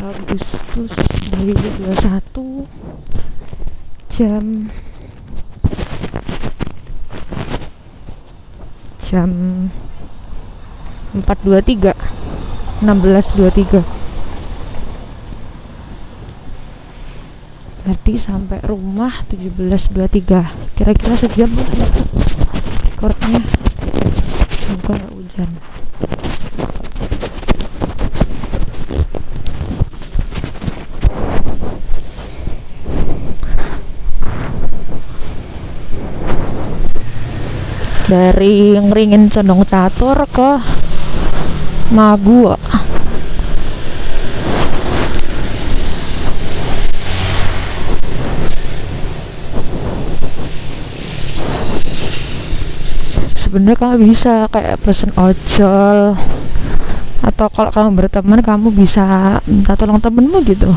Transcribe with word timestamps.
Agustus 0.00 0.96
2021 1.28 2.64
jam 4.16 4.44
jam 9.04 9.30
4.23 11.12 11.92
16.23 12.80 14.00
berarti 17.84 18.12
sampai 18.16 18.64
rumah 18.64 19.20
17.23 19.28 20.80
kira-kira 20.80 21.14
sejam 21.20 21.52
lah 21.52 21.68
ya 21.76 21.88
recordnya 22.88 23.44
semoga 24.64 24.96
hujan 25.12 25.50
dari 38.10 38.74
ngeringin 38.74 39.30
condong 39.30 39.62
catur 39.70 40.26
ke 40.26 40.50
Magu 41.94 42.50
sebenarnya 53.50 53.78
kamu 53.82 53.96
bisa 54.14 54.46
kayak 54.46 54.78
pesen 54.78 55.10
ojol 55.18 56.14
atau 57.18 57.46
kalau 57.50 57.70
kamu 57.74 57.90
berteman 57.98 58.38
kamu 58.46 58.70
bisa 58.70 59.38
minta 59.42 59.74
tolong 59.74 59.98
temenmu 59.98 60.38
gitu. 60.46 60.70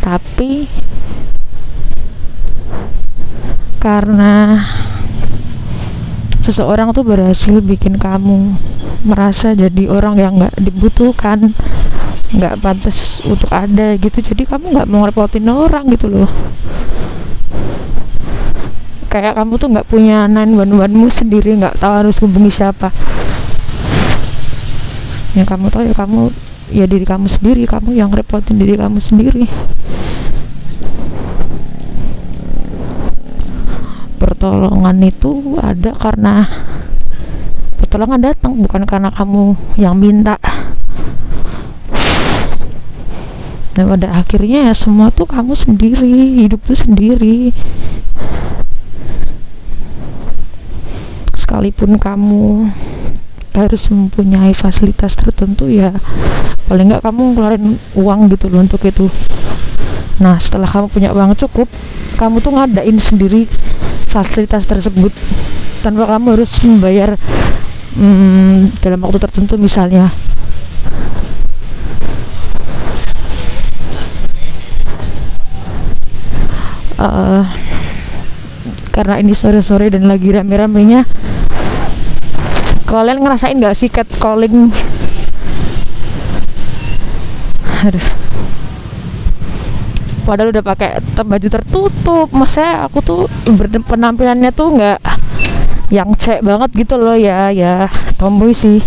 Tapi 0.00 0.64
karena 3.76 4.64
seseorang 6.44 6.92
tuh 6.92 7.08
berhasil 7.08 7.56
bikin 7.64 7.96
kamu 7.96 8.52
merasa 9.08 9.56
jadi 9.56 9.88
orang 9.88 10.20
yang 10.20 10.32
nggak 10.36 10.60
dibutuhkan 10.60 11.56
nggak 12.34 12.60
pantas 12.60 13.24
untuk 13.24 13.48
ada 13.48 13.96
gitu. 13.96 14.20
Jadi 14.20 14.44
kamu 14.44 14.76
nggak 14.76 14.88
mau 14.92 15.08
ngerepotin 15.08 15.48
orang 15.48 15.88
gitu 15.88 16.12
loh. 16.12 16.28
Kayak 19.08 19.40
kamu 19.40 19.52
tuh 19.56 19.68
nggak 19.72 19.88
punya 19.88 20.26
911 20.28 20.92
mu 20.92 21.08
sendiri 21.08 21.50
nggak 21.56 21.80
tahu 21.80 21.92
harus 21.96 22.16
hubungi 22.20 22.52
siapa. 22.52 22.92
Yang 25.32 25.48
kamu 25.48 25.66
tahu 25.72 25.82
ya 25.88 25.94
kamu 25.96 26.20
ya 26.74 26.84
diri 26.84 27.06
kamu 27.06 27.28
sendiri 27.28 27.68
kamu 27.68 27.92
yang 27.96 28.08
repotin 28.10 28.56
diri 28.56 28.80
kamu 28.80 28.98
sendiri 28.98 29.44
pertolongan 34.24 34.96
itu 35.04 35.60
ada 35.60 35.92
karena 35.92 36.48
pertolongan 37.76 38.32
datang 38.32 38.56
bukan 38.56 38.88
karena 38.88 39.12
kamu 39.12 39.52
yang 39.76 40.00
minta. 40.00 40.40
Dan 43.76 43.90
pada 43.90 44.24
akhirnya 44.24 44.70
ya 44.70 44.74
semua 44.74 45.12
tuh 45.12 45.28
kamu 45.28 45.52
sendiri 45.52 46.40
hidup 46.40 46.64
tuh 46.64 46.78
sendiri. 46.78 47.52
Sekalipun 51.36 52.00
kamu 52.00 52.72
harus 53.54 53.86
mempunyai 53.86 54.50
fasilitas 54.50 55.14
tertentu 55.14 55.70
ya 55.70 55.94
paling 56.66 56.90
nggak 56.90 57.06
kamu 57.06 57.38
ngeluarin 57.38 57.78
uang 57.94 58.20
gitu 58.34 58.50
loh 58.50 58.66
untuk 58.66 58.82
itu. 58.82 59.06
Nah 60.18 60.42
setelah 60.42 60.66
kamu 60.66 60.86
punya 60.90 61.10
uang 61.14 61.38
cukup 61.38 61.70
kamu 62.18 62.42
tuh 62.42 62.52
ngadain 62.54 62.98
sendiri 62.98 63.46
fasilitas 64.10 64.66
tersebut. 64.66 65.14
Tanpa 65.86 66.08
kamu 66.08 66.34
harus 66.38 66.50
membayar 66.64 67.14
hmm, 67.94 68.80
dalam 68.82 68.98
waktu 69.06 69.18
tertentu 69.22 69.54
misalnya. 69.60 70.10
Uh, 76.94 77.44
karena 78.94 79.18
ini 79.18 79.34
sore-sore 79.34 79.90
dan 79.90 80.06
lagi 80.06 80.30
rame-ramenya 80.30 81.04
kalian 82.94 83.18
ngerasain 83.26 83.58
gak 83.58 83.74
sih 83.74 83.90
cat 83.90 84.06
calling? 84.22 84.70
Aduh. 87.84 88.06
Padahal 90.24 90.56
udah 90.56 90.64
pakai 90.64 91.04
baju 91.20 91.48
tertutup. 91.52 92.28
Masa 92.32 92.88
aku 92.88 93.04
tuh 93.04 93.28
penampilannya 93.84 94.48
tuh 94.56 94.72
nggak 94.72 94.98
yang 95.92 96.16
cek 96.16 96.40
banget 96.40 96.70
gitu 96.72 96.96
loh. 96.96 97.12
Ya 97.12 97.52
ya 97.52 97.92
tomboy 98.16 98.56
sih. 98.56 98.80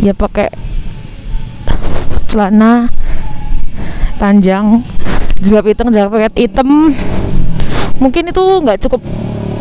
Ya 0.00 0.16
pakai 0.16 0.48
celana 2.32 2.88
panjang 4.16 4.80
juga 5.44 5.60
hitam 5.68 5.92
jaket 5.92 6.32
hitam. 6.40 6.96
Mungkin 8.00 8.32
itu 8.32 8.42
nggak 8.64 8.80
cukup 8.80 9.04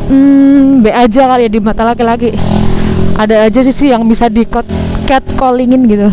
hmm, 0.07 0.79
B 0.79 0.87
aja 0.95 1.27
kali 1.27 1.47
ya 1.47 1.49
di 1.51 1.59
mata 1.59 1.83
laki-laki 1.83 2.31
ada 3.19 3.51
aja 3.51 3.59
sih 3.67 3.91
yang 3.91 4.07
bisa 4.07 4.31
di 4.31 4.47
cat 4.47 5.25
callingin 5.35 5.83
gitu. 5.91 6.07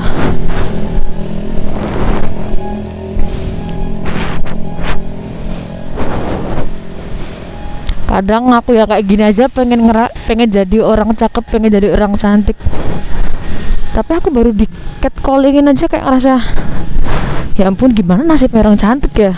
Kadang 8.10 8.50
aku 8.50 8.74
ya 8.74 8.90
kayak 8.90 9.06
gini 9.06 9.22
aja 9.22 9.46
pengen 9.46 9.86
ngera 9.86 10.10
pengen 10.26 10.50
jadi 10.50 10.82
orang 10.82 11.14
cakep 11.14 11.46
pengen 11.46 11.78
jadi 11.78 11.94
orang 11.94 12.18
cantik. 12.18 12.58
Tapi 13.94 14.10
aku 14.10 14.34
baru 14.34 14.50
di 14.50 14.66
cat 14.98 15.14
callingin 15.22 15.70
aja 15.70 15.86
kayak 15.86 16.10
ngerasa 16.10 16.34
ya 17.54 17.70
ampun 17.70 17.94
gimana 17.94 18.26
nasib 18.26 18.50
orang 18.58 18.74
cantik 18.74 19.14
ya? 19.14 19.30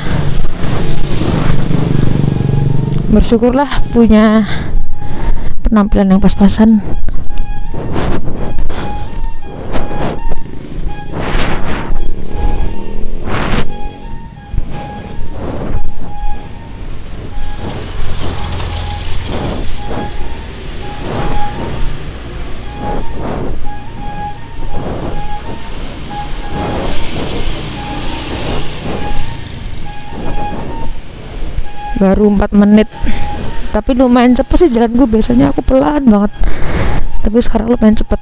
Bersyukurlah 3.13 3.93
punya 3.93 4.49
penampilan 5.69 6.17
yang 6.17 6.21
pas-pasan 6.25 6.81
baru 31.99 32.31
4 32.31 32.55
menit. 32.55 32.89
Tapi 33.69 33.91
lumayan 33.93 34.33
cepet 34.33 34.57
sih 34.65 34.71
jalan 34.73 34.97
gue 34.97 35.07
biasanya 35.07 35.53
aku 35.53 35.61
pelan 35.61 36.09
banget 36.09 36.33
tapi 37.23 37.39
sekarang 37.43 37.75
lumayan 37.75 37.99
cepet. 37.99 38.21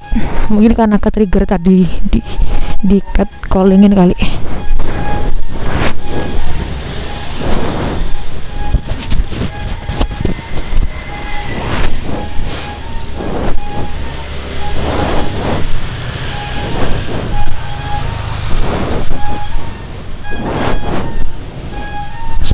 Mungkin 0.50 0.72
karena 0.74 0.96
ke 0.98 1.08
trigger 1.12 1.44
tadi 1.46 1.86
di 2.10 2.20
di 2.82 2.98
cat 3.14 3.28
callingin 3.50 3.94
kali. 3.94 4.18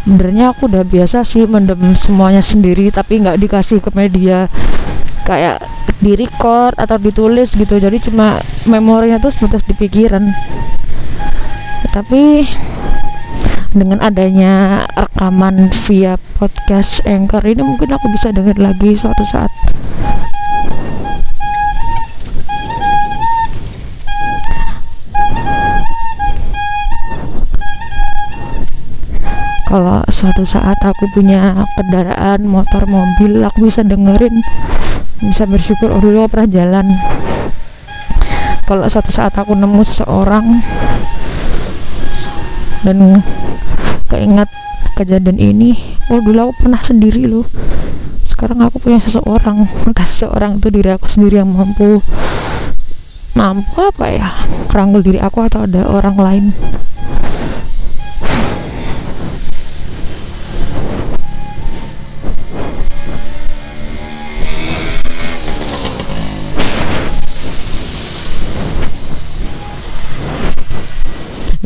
Sebenarnya 0.02 0.52
aku 0.52 0.68
udah 0.68 0.84
biasa 0.84 1.24
sih 1.24 1.46
mendem 1.46 1.94
semuanya 1.96 2.42
sendiri 2.42 2.90
tapi 2.90 3.22
nggak 3.22 3.38
dikasih 3.38 3.78
ke 3.80 3.90
media 3.96 4.50
kayak 5.22 5.62
di 6.02 6.18
record 6.18 6.74
atau 6.74 6.98
ditulis 6.98 7.54
gitu. 7.54 7.78
Jadi 7.78 8.02
cuma 8.02 8.42
memorinya 8.66 9.22
tuh 9.22 9.30
sebatas 9.30 9.62
di 9.66 9.74
pikiran. 9.78 10.26
Tapi 11.92 12.46
dengan 13.72 14.04
adanya 14.04 14.84
rekaman 14.92 15.72
via 15.88 16.20
podcast 16.36 17.00
anchor 17.08 17.40
ini 17.48 17.64
mungkin 17.64 17.88
aku 17.94 18.10
bisa 18.12 18.28
denger 18.28 18.60
lagi 18.60 18.98
suatu 18.98 19.24
saat. 19.24 19.48
Kalau 29.72 30.04
suatu 30.12 30.44
saat 30.44 30.76
aku 30.84 31.08
punya 31.16 31.64
kendaraan 31.80 32.44
motor 32.44 32.84
mobil 32.84 33.40
aku 33.40 33.72
bisa 33.72 33.80
dengerin 33.80 34.44
bisa 35.22 35.46
bersyukur 35.46 35.94
oh 35.94 36.02
dulu 36.02 36.26
pernah 36.26 36.50
jalan. 36.50 36.86
Kalau 38.66 38.86
suatu 38.90 39.14
saat 39.14 39.34
aku 39.38 39.54
nemu 39.54 39.82
seseorang 39.86 40.62
dan 42.82 43.22
keingat 44.10 44.50
kejadian 44.98 45.38
ini 45.38 45.98
oh 46.10 46.18
dulu 46.18 46.50
aku 46.50 46.66
pernah 46.66 46.82
sendiri 46.82 47.30
loh. 47.30 47.46
Sekarang 48.26 48.58
aku 48.66 48.82
punya 48.82 48.98
seseorang 48.98 49.70
entah 49.86 50.06
seseorang 50.06 50.58
itu 50.58 50.68
diri 50.74 50.90
aku 50.90 51.06
sendiri 51.06 51.38
yang 51.38 51.54
mampu 51.54 52.02
mampu 53.38 53.78
apa 53.78 54.06
ya? 54.10 54.28
Kerangkul 54.66 55.06
diri 55.06 55.20
aku 55.22 55.46
atau 55.46 55.62
ada 55.64 55.86
orang 55.86 56.16
lain 56.18 56.44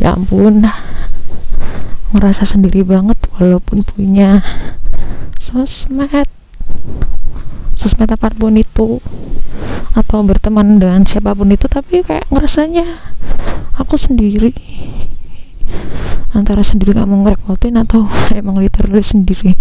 ya 0.07 0.15
ampun 0.15 0.63
ngerasa 2.15 2.47
sendiri 2.47 2.79
banget 2.87 3.19
walaupun 3.35 3.83
punya 3.83 4.39
sosmed. 5.43 6.31
Sosmed 7.75 8.07
apa 8.07 8.31
pun 8.31 8.55
itu 8.55 9.03
atau 9.91 10.23
berteman 10.23 10.79
dengan 10.79 11.03
siapa 11.03 11.35
pun 11.35 11.51
itu 11.51 11.67
tapi 11.67 12.07
kayak 12.07 12.23
ngerasanya 12.31 12.87
aku 13.75 13.99
sendiri. 13.99 14.55
Antara 16.31 16.63
sendiri 16.63 16.95
gak 16.95 17.09
mau 17.11 17.27
ngerepotin 17.27 17.75
atau 17.75 18.07
emang 18.39 18.63
literally 18.63 19.03
sendiri. 19.03 19.59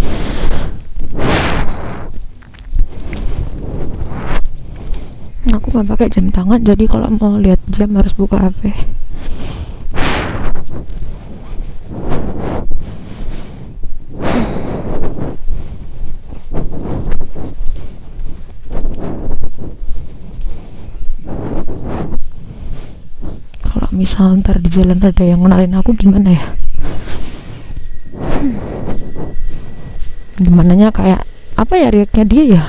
Aku 5.50 5.74
gak 5.74 5.90
pakai 5.90 6.06
jam 6.14 6.30
tangan 6.30 6.62
jadi 6.62 6.86
kalau 6.86 7.10
mau 7.18 7.34
lihat 7.34 7.58
jam 7.66 7.90
harus 7.98 8.14
buka 8.14 8.38
HP 8.38 8.70
kalau 23.76 24.02
misal 24.02 24.34
ntar 24.42 24.58
di 24.58 24.66
jalan 24.72 24.98
ada 24.98 25.22
yang 25.22 25.38
kenalin 25.38 25.78
aku 25.78 25.94
gimana 25.94 26.32
ya? 26.34 26.44
Gimana 30.42 30.72
nya 30.74 30.88
kayak 30.90 31.22
apa 31.54 31.74
ya 31.78 31.92
reaknya 31.94 32.24
dia 32.26 32.44
ya? 32.50 32.62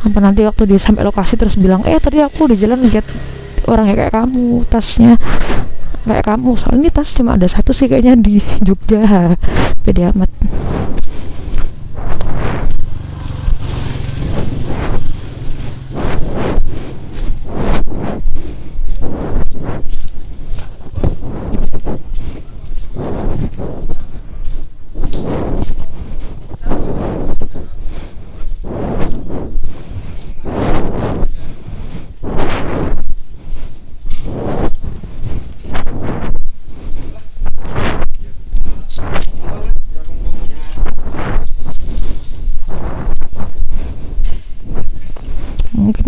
Apa 0.00 0.24
nanti 0.24 0.40
waktu 0.46 0.72
dia 0.72 0.80
sampai 0.80 1.04
lokasi 1.04 1.36
terus 1.36 1.58
bilang 1.58 1.84
eh 1.84 2.00
tadi 2.00 2.24
aku 2.24 2.48
di 2.48 2.56
jalan 2.56 2.80
lihat 2.86 3.04
orang 3.68 3.92
yang 3.92 3.98
kayak 3.98 4.14
kamu 4.14 4.64
tasnya 4.72 5.20
kayak 6.02 6.24
kamu 6.26 6.58
soalnya 6.58 6.90
tas 6.90 7.14
cuma 7.14 7.38
ada 7.38 7.46
satu 7.46 7.70
sih 7.70 7.86
kayaknya 7.86 8.18
di 8.18 8.42
Jogja. 8.62 9.34
Beda 9.84 10.14
amat 10.14 10.30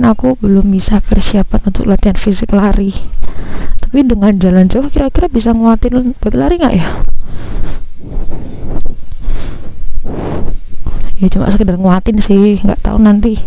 aku 0.05 0.37
belum 0.37 0.69
bisa 0.69 1.01
persiapan 1.01 1.73
untuk 1.73 1.89
latihan 1.89 2.17
fisik 2.17 2.53
lari. 2.53 2.93
Tapi 3.81 4.05
dengan 4.05 4.37
jalan 4.37 4.69
jauh 4.69 4.93
kira-kira 4.93 5.33
bisa 5.33 5.57
nguatin 5.57 6.13
buat 6.21 6.35
lari 6.37 6.61
nggak 6.61 6.75
ya? 6.77 6.89
Ya 11.25 11.27
cuma 11.33 11.49
sekedar 11.49 11.81
nguatin 11.81 12.21
sih 12.21 12.61
nggak 12.61 12.85
tahu 12.85 13.01
nanti 13.01 13.41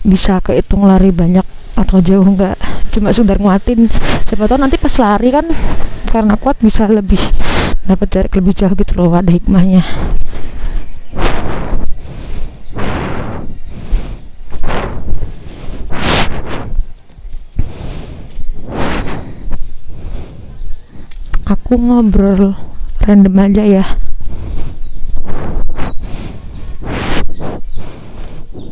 bisa 0.00 0.40
kehitung 0.40 0.88
lari 0.88 1.12
banyak 1.12 1.44
atau 1.76 2.00
jauh 2.00 2.24
nggak. 2.24 2.56
Cuma 2.96 3.12
sekedar 3.12 3.36
nguatin 3.36 3.92
siapa 4.24 4.48
tahu 4.48 4.58
nanti 4.64 4.80
pas 4.80 4.94
lari 4.96 5.28
kan 5.28 5.46
karena 6.08 6.40
kuat 6.40 6.56
bisa 6.60 6.88
lebih 6.88 7.20
dapat 7.84 8.08
jarak 8.08 8.32
lebih 8.38 8.52
jauh 8.56 8.72
gitu 8.72 8.94
loh 8.94 9.12
ada 9.12 9.28
hikmahnya 9.28 9.82
aku 21.52 21.76
ngobrol 21.76 22.56
random 23.04 23.36
aja 23.36 23.64
ya. 23.68 23.84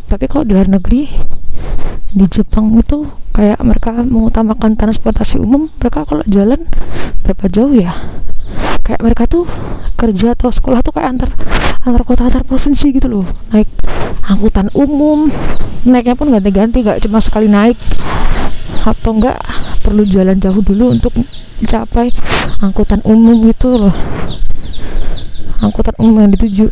Tapi 0.09 0.25
kalau 0.27 0.49
di 0.49 0.57
luar 0.57 0.67
negeri 0.67 1.07
di 2.11 2.27
Jepang 2.27 2.75
itu 2.75 3.07
kayak 3.31 3.63
mereka 3.63 3.95
mengutamakan 4.03 4.75
transportasi 4.75 5.39
umum 5.39 5.71
mereka 5.79 6.03
kalau 6.09 6.25
jalan 6.27 6.67
berapa 7.23 7.47
jauh 7.53 7.71
ya? 7.77 7.93
Kayak 8.83 9.01
mereka 9.05 9.23
tuh 9.29 9.45
kerja 9.95 10.33
atau 10.35 10.51
sekolah 10.51 10.81
tuh 10.81 10.97
kayak 10.97 11.09
antar 11.15 11.31
antar 11.85 12.03
kota 12.03 12.27
antar 12.27 12.43
provinsi 12.49 12.97
gitu 12.97 13.07
loh. 13.07 13.29
Naik 13.53 13.69
angkutan 14.25 14.73
umum 14.73 15.29
naiknya 15.85 16.17
pun 16.17 16.33
ganti-ganti 16.33 16.81
gak 16.81 17.05
cuma 17.05 17.21
sekali 17.21 17.49
naik 17.49 17.77
atau 18.85 19.13
enggak 19.13 19.39
perlu 19.81 20.05
jalan 20.05 20.37
jauh 20.37 20.61
dulu 20.61 20.93
untuk 20.93 21.13
mencapai 21.59 22.13
angkutan 22.61 23.01
umum 23.03 23.49
gitu 23.49 23.75
loh. 23.75 23.95
Angkutan 25.61 25.97
umum 26.01 26.25
yang 26.25 26.33
dituju. 26.37 26.69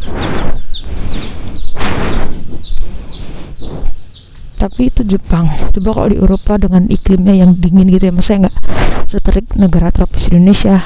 Tapi 4.58 4.90
itu 4.90 5.02
Jepang. 5.06 5.48
Coba 5.72 5.90
kalau 5.94 6.08
di 6.12 6.18
Eropa 6.18 6.52
dengan 6.60 6.84
iklimnya 6.90 7.34
yang 7.34 7.56
dingin 7.56 7.88
gitu 7.88 8.10
ya 8.10 8.14
masa 8.14 8.38
nggak 8.38 8.56
seterik 9.08 9.48
negara 9.56 9.88
tropis 9.88 10.28
Indonesia 10.28 10.84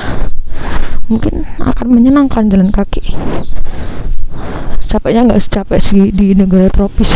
mungkin 1.10 1.42
akan 1.58 1.86
menyenangkan 1.90 2.46
jalan 2.46 2.70
kaki. 2.70 3.12
Capeknya 4.86 5.24
nggak 5.24 5.42
secapek 5.42 5.80
sih 5.80 6.12
di 6.12 6.36
negara 6.36 6.68
tropis 6.68 7.08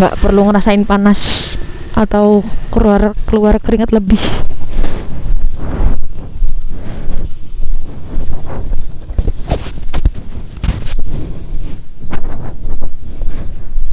nggak 0.00 0.24
perlu 0.24 0.48
ngerasain 0.48 0.88
panas 0.88 1.54
atau 1.92 2.40
keluar 2.72 3.12
keluar 3.28 3.60
keringat 3.60 3.92
lebih. 3.92 4.20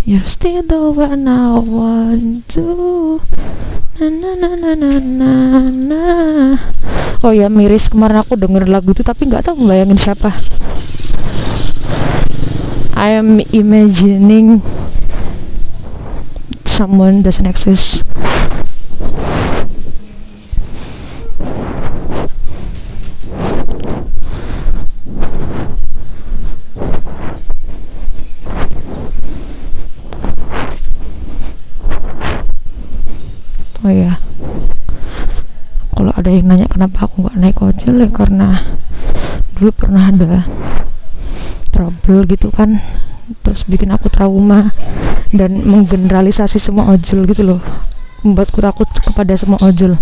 You're 0.10 0.26
still 0.26 0.66
the 0.66 0.90
one 0.90 1.30
I 1.30 1.62
want 1.62 2.50
to. 2.58 3.22
Na 4.02 4.10
na 4.10 4.34
na 4.34 4.58
na 4.58 4.74
na 4.74 4.92
na 4.98 5.34
na. 5.70 6.04
Oh 7.22 7.30
ya 7.30 7.46
miris 7.52 7.92
kemarin 7.92 8.24
aku 8.24 8.40
denger 8.40 8.66
lagu 8.66 8.96
itu 8.96 9.06
tapi 9.06 9.30
nggak 9.30 9.46
tahu 9.46 9.70
bayangin 9.70 10.02
siapa. 10.02 10.34
I 12.98 13.22
am 13.22 13.38
imagining 13.54 14.66
someone 16.80 17.20
doesn't 17.20 17.44
exist. 17.44 18.08
Oh 33.84 33.92
ya 33.92 34.16
kalau 36.00 36.16
ada 36.16 36.32
yang 36.32 36.48
nanya 36.48 36.72
kenapa 36.72 37.12
aku 37.12 37.28
nggak 37.28 37.36
naik 37.44 37.60
ojol 37.60 37.96
ya 38.00 38.08
karena 38.08 38.80
dulu 39.60 39.76
pernah 39.76 40.08
ada 40.16 40.48
trouble 41.76 42.24
gitu 42.24 42.48
kan 42.56 42.80
terus 43.46 43.66
bikin 43.66 43.94
aku 43.94 44.10
trauma 44.12 44.74
dan 45.30 45.62
menggeneralisasi 45.62 46.58
semua 46.58 46.90
ojol 46.94 47.26
gitu 47.30 47.46
loh. 47.46 47.62
Membuatku 48.26 48.60
takut 48.60 48.90
kepada 49.00 49.38
semua 49.38 49.62
ojol. 49.64 49.96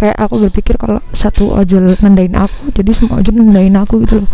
Kayak 0.00 0.16
aku 0.16 0.48
berpikir 0.48 0.80
kalau 0.80 1.04
satu 1.12 1.52
ojol 1.52 1.92
nendain 2.00 2.32
aku 2.32 2.72
jadi 2.72 2.90
semua 2.96 3.20
ojol 3.20 3.36
nendain 3.36 3.76
aku 3.76 4.00
gitu 4.08 4.24
loh. 4.24 4.30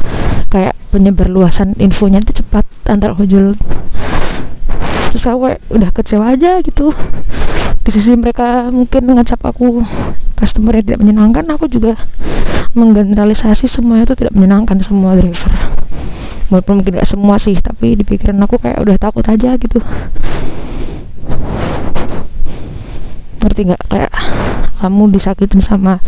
Kayak 0.47 0.79
penyebar 0.95 1.27
luasan 1.27 1.75
infonya 1.83 2.23
itu 2.23 2.45
cepat 2.45 2.63
antar 2.87 3.19
ojol. 3.19 3.59
Terus 5.11 5.25
aku 5.27 5.39
kayak 5.51 5.61
udah 5.73 5.91
kecewa 5.91 6.25
aja 6.37 6.63
gitu. 6.63 6.95
Di 7.83 7.91
sisi 7.91 8.15
mereka 8.15 8.71
mungkin 8.71 9.11
ngecap 9.11 9.43
aku 9.43 9.83
customer 10.39 10.75
yang 10.79 10.85
tidak 10.87 11.01
menyenangkan 11.03 11.45
aku 11.51 11.67
juga 11.67 11.99
menggeneralisasi 12.77 13.67
semuanya 13.67 14.13
itu 14.13 14.15
tidak 14.21 14.37
menyenangkan 14.37 14.79
semua 14.85 15.17
driver 15.17 15.76
walaupun 16.47 16.81
mungkin 16.83 16.99
gak 16.99 17.11
semua 17.11 17.37
sih 17.43 17.59
tapi 17.59 17.99
di 17.99 18.05
pikiran 18.07 18.39
aku 18.47 18.63
kayak 18.63 18.79
udah 18.83 18.97
takut 18.99 19.25
aja 19.27 19.59
gitu. 19.59 19.79
Ngerti 23.43 23.61
nggak? 23.73 23.83
Kayak 23.91 24.13
kamu 24.79 25.03
disakitin 25.15 25.63
sama 25.63 25.99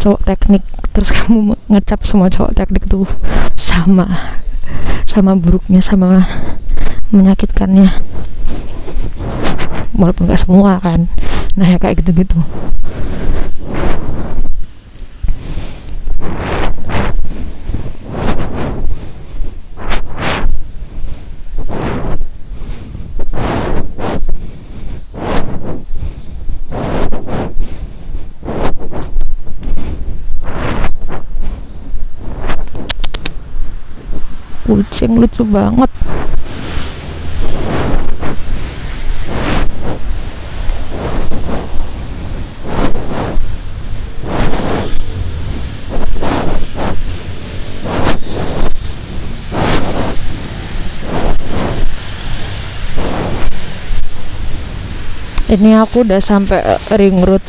cowok 0.00 0.20
teknik 0.26 0.64
terus 0.92 1.10
kamu 1.16 1.56
ngecap 1.70 2.00
semua 2.04 2.28
cowok 2.28 2.52
teknik 2.52 2.84
tuh 2.90 3.08
sama 3.56 4.38
sama 5.08 5.36
buruknya 5.36 5.80
sama 5.80 6.24
menyakitkannya. 7.12 7.88
Walaupun 9.92 10.28
gak 10.28 10.40
semua 10.40 10.80
kan. 10.80 11.08
Nah 11.52 11.68
ya 11.68 11.76
kayak 11.76 12.00
gitu-gitu 12.00 12.40
kucing 34.72 35.20
lucu 35.20 35.44
banget. 35.44 35.92
Ini 55.52 55.84
aku 55.84 56.00
udah 56.00 56.16
sampai 56.16 56.64
eh, 56.64 56.80
ring 56.96 57.20
road 57.20 57.44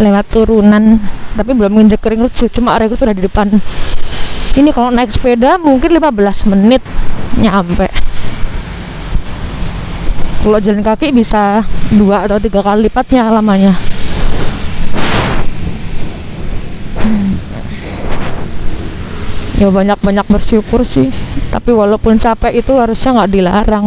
lewat 0.00 0.32
turunan 0.32 0.96
tapi 1.36 1.52
belum 1.52 1.76
nginjek 1.76 2.08
ring 2.08 2.24
road 2.24 2.32
sih 2.32 2.48
cuma 2.48 2.78
area 2.78 2.88
itu 2.88 2.96
udah 2.96 3.12
di 3.12 3.28
depan 3.28 3.60
ini 4.58 4.74
kalau 4.74 4.90
naik 4.90 5.14
sepeda 5.14 5.54
mungkin 5.54 5.94
15 5.94 6.50
menit 6.50 6.82
nyampe. 7.38 7.86
Kalau 10.42 10.58
jalan 10.58 10.82
kaki 10.82 11.14
bisa 11.14 11.62
dua 11.94 12.26
atau 12.26 12.42
tiga 12.42 12.66
kali 12.66 12.90
lipatnya 12.90 13.30
lamanya. 13.30 13.78
Ya 19.58 19.70
banyak-banyak 19.70 20.26
bersyukur 20.26 20.82
sih. 20.82 21.14
Tapi 21.54 21.70
walaupun 21.70 22.18
capek 22.18 22.62
itu 22.62 22.74
harusnya 22.78 23.14
nggak 23.14 23.30
dilarang. 23.30 23.86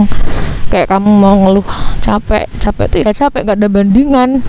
Kayak 0.72 0.96
kamu 0.96 1.12
mau 1.12 1.36
ngeluh 1.36 1.68
capek. 2.00 2.48
Capek 2.60 2.86
tuh 2.88 3.00
ya 3.04 3.12
capek 3.12 3.44
gak 3.48 3.60
ada 3.60 3.68
bandingan. 3.68 4.44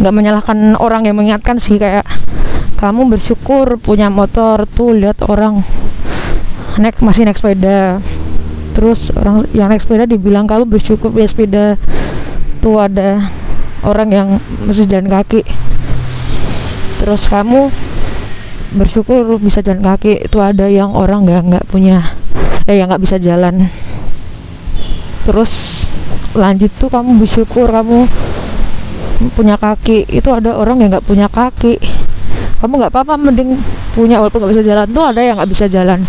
Nggak 0.00 0.14
menyalahkan 0.16 0.76
orang 0.80 1.04
yang 1.08 1.16
mengingatkan 1.16 1.56
sih 1.60 1.80
kayak 1.80 2.04
kamu 2.78 3.10
bersyukur 3.10 3.74
punya 3.82 4.06
motor 4.06 4.62
tuh 4.70 4.94
lihat 4.94 5.18
orang 5.26 5.66
naik 6.78 7.02
masih 7.02 7.26
naik 7.26 7.42
sepeda. 7.42 7.98
Terus 8.78 9.10
orang 9.18 9.50
yang 9.50 9.66
naik 9.66 9.82
sepeda 9.82 10.06
dibilang 10.06 10.46
kamu 10.46 10.62
bersyukur 10.70 11.10
punya 11.10 11.26
sepeda 11.26 11.74
tuh 12.62 12.78
ada 12.78 13.34
orang 13.82 14.08
yang 14.14 14.28
masih 14.62 14.86
jalan 14.86 15.10
kaki. 15.10 15.42
Terus 17.02 17.26
kamu 17.26 17.74
bersyukur 18.78 19.26
bisa 19.42 19.58
jalan 19.58 19.82
kaki 19.82 20.30
itu 20.30 20.38
ada 20.38 20.70
yang 20.70 20.94
orang 20.94 21.26
nggak 21.26 21.42
nggak 21.50 21.64
punya 21.66 22.14
eh 22.70 22.78
yang 22.78 22.86
nggak 22.94 23.02
bisa 23.02 23.18
jalan. 23.18 23.66
Terus 25.26 25.82
lanjut 26.38 26.70
tuh 26.78 26.86
kamu 26.86 27.26
bersyukur 27.26 27.66
kamu 27.66 28.06
punya 29.34 29.58
kaki. 29.58 30.06
Itu 30.06 30.30
ada 30.30 30.54
orang 30.54 30.78
yang 30.78 30.94
nggak 30.94 31.06
punya 31.10 31.26
kaki 31.26 31.97
kamu 32.58 32.72
nggak 32.82 32.92
apa-apa 32.94 33.14
mending 33.14 33.54
punya 33.94 34.18
walaupun 34.18 34.42
nggak 34.42 34.52
bisa 34.58 34.64
jalan 34.66 34.86
tuh 34.90 35.04
ada 35.06 35.20
yang 35.22 35.36
nggak 35.38 35.50
bisa 35.50 35.64
jalan. 35.70 36.02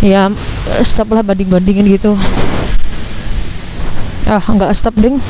Ya 0.00 0.32
stop 0.80 1.12
lah 1.12 1.20
banding-bandingin 1.20 1.84
gitu. 1.84 2.16
Ah 4.24 4.40
nggak 4.40 4.72
stop 4.72 4.96
ding. 4.96 5.20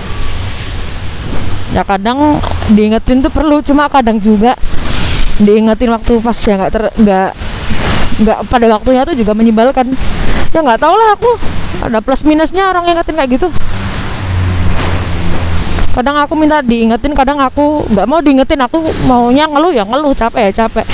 Ya 1.74 1.82
kadang 1.82 2.38
diingetin 2.70 3.22
tuh 3.22 3.30
perlu 3.30 3.58
cuma 3.62 3.90
kadang 3.90 4.22
juga 4.22 4.54
diingetin 5.42 5.90
waktu 5.90 6.22
pas 6.22 6.38
ya 6.38 6.54
nggak 6.58 6.70
ter 6.70 6.82
nggak 6.94 7.28
nggak 8.20 8.38
pada 8.46 8.66
waktunya 8.70 9.02
tuh 9.02 9.18
juga 9.18 9.34
menyebalkan. 9.34 9.98
Ya 10.54 10.62
nggak 10.62 10.78
tau 10.78 10.94
lah 10.94 11.18
aku 11.18 11.30
ada 11.80 11.98
plus 11.98 12.22
minusnya 12.22 12.70
orang 12.70 12.86
ingetin 12.86 13.16
kayak 13.18 13.30
gitu 13.34 13.48
kadang 15.90 16.16
aku 16.16 16.32
minta 16.38 16.62
diingetin 16.62 17.12
kadang 17.12 17.38
aku 17.42 17.86
nggak 17.90 18.06
mau 18.06 18.20
diingetin. 18.22 18.60
Aku 18.64 18.80
maunya 19.06 19.50
ngeluh 19.50 19.72
ya 19.74 19.82
ngeluh 19.84 20.14
capek 20.14 20.50
ya 20.50 20.66
capek. 20.66 20.86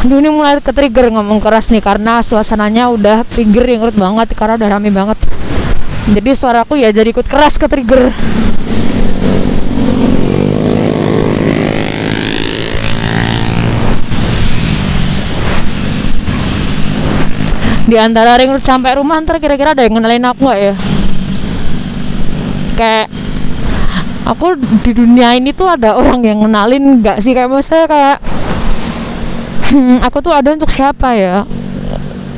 Aduh 0.00 0.16
ini 0.16 0.32
mulai 0.32 0.56
ke 0.64 0.72
trigger 0.72 1.12
ngomong 1.12 1.44
keras 1.44 1.68
nih 1.68 1.84
karena 1.84 2.24
suasananya 2.24 2.88
udah 2.88 3.20
trigger 3.28 3.64
yang 3.68 3.84
banget 3.92 4.32
karena 4.32 4.56
udah 4.56 4.68
rame 4.76 4.88
banget. 4.88 5.18
Jadi 6.08 6.30
suaraku 6.32 6.80
ya 6.80 6.88
jadi 6.88 7.12
ikut 7.12 7.28
keras 7.28 7.60
ke 7.60 7.68
trigger 7.68 8.08
di 17.90 17.98
antara 17.98 18.38
ring 18.38 18.54
road 18.54 18.62
sampai 18.62 18.94
rumah 18.94 19.18
ntar 19.18 19.42
kira-kira 19.42 19.74
ada 19.74 19.82
yang 19.82 19.98
ngenalin 19.98 20.30
aku 20.30 20.46
ya? 20.54 20.78
Kayak 22.78 23.10
aku 24.30 24.54
di 24.86 24.94
dunia 24.94 25.34
ini 25.34 25.50
tuh 25.50 25.66
ada 25.66 25.98
orang 25.98 26.22
yang 26.22 26.38
ngenalin 26.46 27.02
nggak 27.02 27.18
sih? 27.18 27.34
Kayak 27.34 27.50
maksudnya 27.50 27.86
kayak 27.90 28.16
hmm, 29.74 29.98
aku 30.06 30.22
tuh 30.22 30.30
ada 30.30 30.54
untuk 30.54 30.70
siapa 30.70 31.18
ya? 31.18 31.42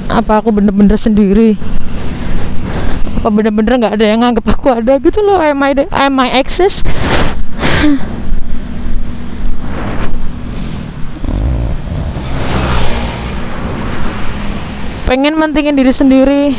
Apa 0.08 0.40
aku 0.40 0.48
bener-bener 0.56 0.96
sendiri? 0.96 1.60
Apa 3.20 3.28
bener-bener 3.28 3.76
nggak 3.76 3.94
ada 4.00 4.06
yang 4.08 4.24
nganggap 4.24 4.46
aku 4.56 4.72
ada 4.72 4.96
gitu 4.96 5.20
loh? 5.20 5.36
Am 5.36 5.60
I, 5.60 5.72
am 5.92 6.16
I 6.16 6.28
exist? 6.40 6.80
Pengen 15.04 15.36
mentingin 15.36 15.76
diri 15.76 15.92
sendiri. 15.92 16.56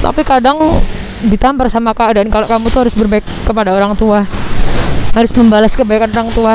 Tapi 0.00 0.24
kadang 0.24 0.80
ditampar 1.24 1.72
sama 1.72 1.96
keadaan 1.96 2.28
kalau 2.28 2.44
kamu 2.44 2.68
tuh 2.68 2.84
harus 2.84 2.94
berbaik 2.96 3.24
kepada 3.48 3.72
orang 3.72 3.96
tua. 3.96 4.28
Harus 5.16 5.32
membalas 5.32 5.72
kebaikan 5.72 6.12
orang 6.12 6.30
tua. 6.36 6.54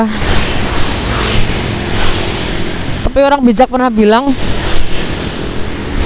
Tapi 3.02 3.18
orang 3.20 3.42
bijak 3.42 3.66
pernah 3.66 3.90
bilang 3.90 4.30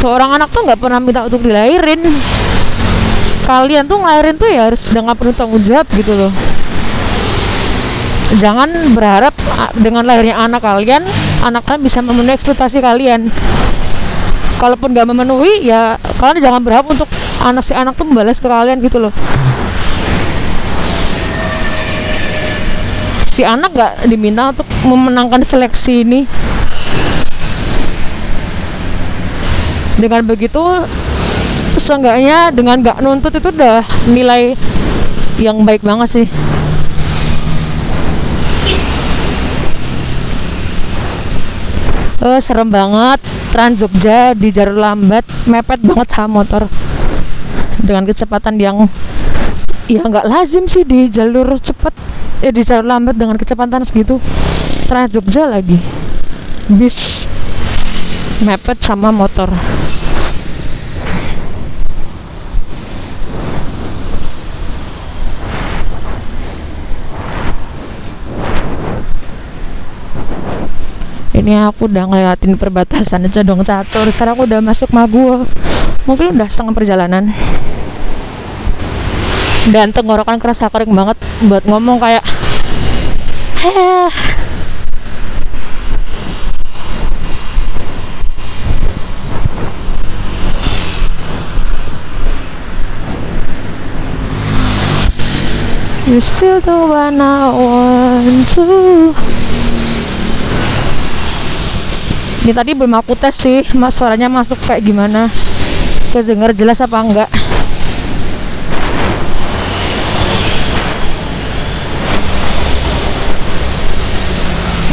seorang 0.01 0.41
anak 0.41 0.49
tuh 0.51 0.65
nggak 0.65 0.81
pernah 0.81 0.99
minta 1.03 1.29
untuk 1.29 1.45
dilahirin. 1.45 2.01
Kalian 3.47 3.87
tuh 3.87 4.01
ngelahirin 4.03 4.37
tuh 4.41 4.49
ya 4.51 4.73
harus 4.73 4.83
dengan 4.91 5.15
penuh 5.15 5.37
tanggung 5.37 5.63
jawab 5.63 5.87
gitu 5.95 6.13
loh. 6.17 6.33
Jangan 8.43 8.91
berharap 8.91 9.37
dengan 9.79 10.03
lahirnya 10.03 10.35
anak 10.35 10.67
kalian 10.67 11.07
anak 11.47 11.63
kalian 11.63 11.83
bisa 11.87 12.03
memenuhi 12.03 12.35
ekspektasi 12.35 12.83
kalian 12.83 13.31
kalaupun 14.57 14.97
gak 14.97 15.09
memenuhi 15.09 15.69
ya 15.69 16.01
kalian 16.17 16.43
jangan 16.43 16.61
berharap 16.65 16.87
untuk 16.89 17.09
anak 17.45 17.65
si 17.65 17.73
anak 17.77 17.95
tuh 17.95 18.09
membalas 18.09 18.41
ke 18.41 18.49
kalian 18.49 18.81
gitu 18.81 18.99
loh. 18.99 19.13
Si 23.37 23.45
anak 23.45 23.77
gak 23.77 23.93
diminta 24.09 24.57
untuk 24.57 24.65
memenangkan 24.85 25.45
seleksi 25.45 26.03
ini. 26.05 26.21
Dengan 29.97 30.25
begitu 30.29 30.61
seenggaknya 31.81 32.53
dengan 32.53 32.81
gak 32.81 33.01
nuntut 33.05 33.33
itu 33.37 33.49
udah 33.53 33.85
nilai 34.09 34.57
yang 35.37 35.65
baik 35.69 35.85
banget 35.85 36.09
sih 36.09 36.27
uh, 42.23 42.41
serem 42.41 42.69
banget. 42.69 43.21
Trans 43.53 43.81
Jogja 43.81 44.37
di 44.37 44.53
jalur 44.53 44.77
lambat 44.77 45.25
mepet 45.49 45.81
banget 45.81 46.09
sama 46.13 46.45
motor. 46.45 46.69
Dengan 47.81 48.05
kecepatan 48.05 48.57
yang 48.61 48.89
ya 49.87 50.03
nggak 50.03 50.27
lazim 50.27 50.67
sih 50.67 50.83
di 50.83 51.07
jalur 51.07 51.47
cepet 51.63 51.95
eh 52.43 52.51
di 52.51 52.67
jalur 52.67 52.87
lambat 52.87 53.17
dengan 53.17 53.37
kecepatan 53.41 53.85
segitu. 53.85 54.21
Trans 54.87 55.11
Jogja 55.13 55.49
lagi. 55.49 55.81
Bis 56.69 57.25
mepet 58.45 58.79
sama 58.85 59.09
motor 59.09 59.49
ini 71.47 71.63
aku 71.63 71.87
udah 71.87 72.11
ngeliatin 72.11 72.59
perbatasan 72.59 73.31
Cedong 73.31 73.63
Catur. 73.63 74.11
Sekarang 74.11 74.35
aku 74.35 74.51
udah 74.51 74.59
masuk 74.59 74.91
Maguwo. 74.91 75.47
Mungkin 76.03 76.35
udah 76.35 76.51
setengah 76.51 76.75
perjalanan. 76.75 77.31
Dan 79.71 79.95
tenggorokan 79.95 80.43
kerasa 80.43 80.67
kering 80.67 80.91
banget 80.91 81.15
buat 81.47 81.63
ngomong 81.63 82.03
kayak 82.03 82.27
heh. 83.63 84.11
You 96.11 96.19
still 96.23 96.59
the 96.59 96.75
one 96.75 97.23
I 97.23 97.51
want 97.55 98.47
to 98.55 99.46
Ini 102.47 102.55
tadi 102.55 102.79
belum 102.79 102.95
aku 103.03 103.19
tes 103.19 103.35
sih 103.43 103.67
Mas 103.75 103.99
suaranya 103.99 104.31
masuk 104.31 104.55
kayak 104.71 104.87
gimana? 104.87 105.27
Kedenger 106.15 106.55
jelas 106.55 106.79
apa 106.79 106.95
enggak? 107.03 107.27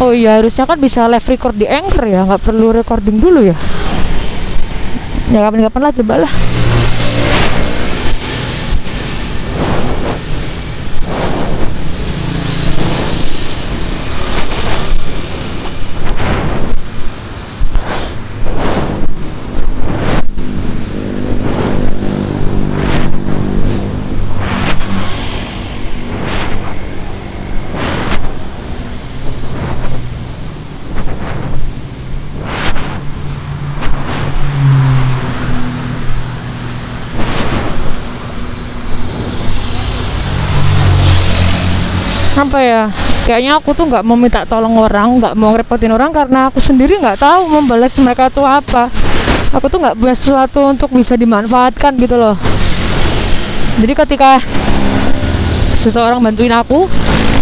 Oh 0.02 0.10
iya 0.18 0.42
harusnya 0.42 0.66
kan 0.66 0.82
bisa 0.82 1.06
live 1.06 1.30
record 1.30 1.54
di 1.54 1.70
Anchor 1.70 2.10
ya 2.10 2.26
nggak 2.26 2.42
perlu 2.42 2.74
recording 2.74 3.22
dulu 3.22 3.46
ya. 3.46 3.54
Ya 5.30 5.46
kapan-kapan 5.46 5.82
lah 5.86 5.94
coba 5.94 6.26
apa 42.44 42.60
ya 42.60 42.92
kayaknya 43.24 43.56
aku 43.56 43.72
tuh 43.72 43.88
nggak 43.88 44.04
mau 44.04 44.20
minta 44.20 44.44
tolong 44.44 44.76
orang 44.76 45.24
nggak 45.24 45.34
mau 45.40 45.56
ngerepotin 45.56 45.96
orang 45.96 46.12
karena 46.12 46.52
aku 46.52 46.60
sendiri 46.60 47.00
nggak 47.00 47.24
tahu 47.24 47.48
membalas 47.48 47.96
mereka 47.96 48.28
tuh 48.28 48.44
apa. 48.44 48.92
Aku 49.56 49.72
tuh 49.72 49.80
nggak 49.80 49.96
punya 49.96 50.16
sesuatu 50.18 50.60
untuk 50.68 50.92
bisa 50.92 51.16
dimanfaatkan 51.16 51.96
gitu 51.96 52.20
loh. 52.20 52.36
Jadi 53.80 53.94
ketika 53.96 54.44
seseorang 55.80 56.20
bantuin 56.20 56.52
aku 56.52 56.92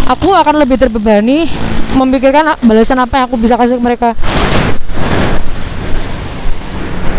aku 0.06 0.28
akan 0.30 0.62
lebih 0.62 0.78
terbebani 0.78 1.50
memikirkan 1.98 2.54
balasan 2.62 3.02
apa 3.02 3.18
yang 3.18 3.24
aku 3.26 3.36
bisa 3.42 3.58
kasih 3.58 3.76
ke 3.76 3.82
mereka. 3.82 4.08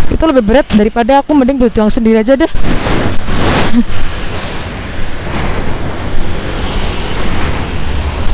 Itu 0.08 0.24
lebih 0.24 0.44
berat 0.46 0.72
daripada 0.72 1.20
aku 1.20 1.36
mending 1.36 1.60
berjuang 1.60 1.92
sendiri 1.92 2.24
aja 2.24 2.40
deh 2.40 2.48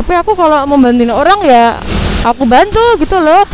tapi 0.09 0.25
aku 0.25 0.33
kalau 0.33 0.65
mau 0.65 0.81
bantuin 0.81 1.13
orang 1.13 1.37
ya 1.45 1.77
aku 2.25 2.41
bantu 2.49 2.81
gitu 2.97 3.21
loh. 3.21 3.45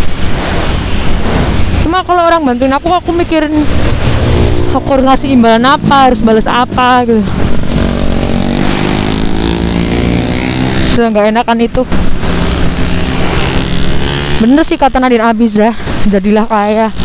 Cuma 1.84 2.00
kalau 2.08 2.24
orang 2.24 2.48
bantuin 2.48 2.72
aku 2.72 2.88
aku 2.96 3.12
mikirin 3.12 3.68
aku 4.72 4.88
harus 4.88 5.04
ngasih 5.04 5.36
imbalan 5.36 5.68
apa 5.68 6.08
harus 6.08 6.24
balas 6.24 6.48
apa 6.48 7.04
gitu. 7.12 7.20
Nggak 10.96 11.36
enakan 11.36 11.60
itu. 11.60 11.84
Bener 14.40 14.64
sih 14.64 14.80
kata 14.80 15.04
Nadine 15.04 15.28
Abiza 15.28 15.76
jadilah 16.08 16.48
kaya 16.48 16.96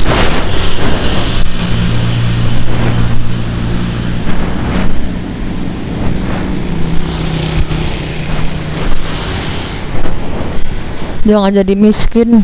jangan 11.31 11.55
jadi 11.63 11.75
miskin. 11.79 12.43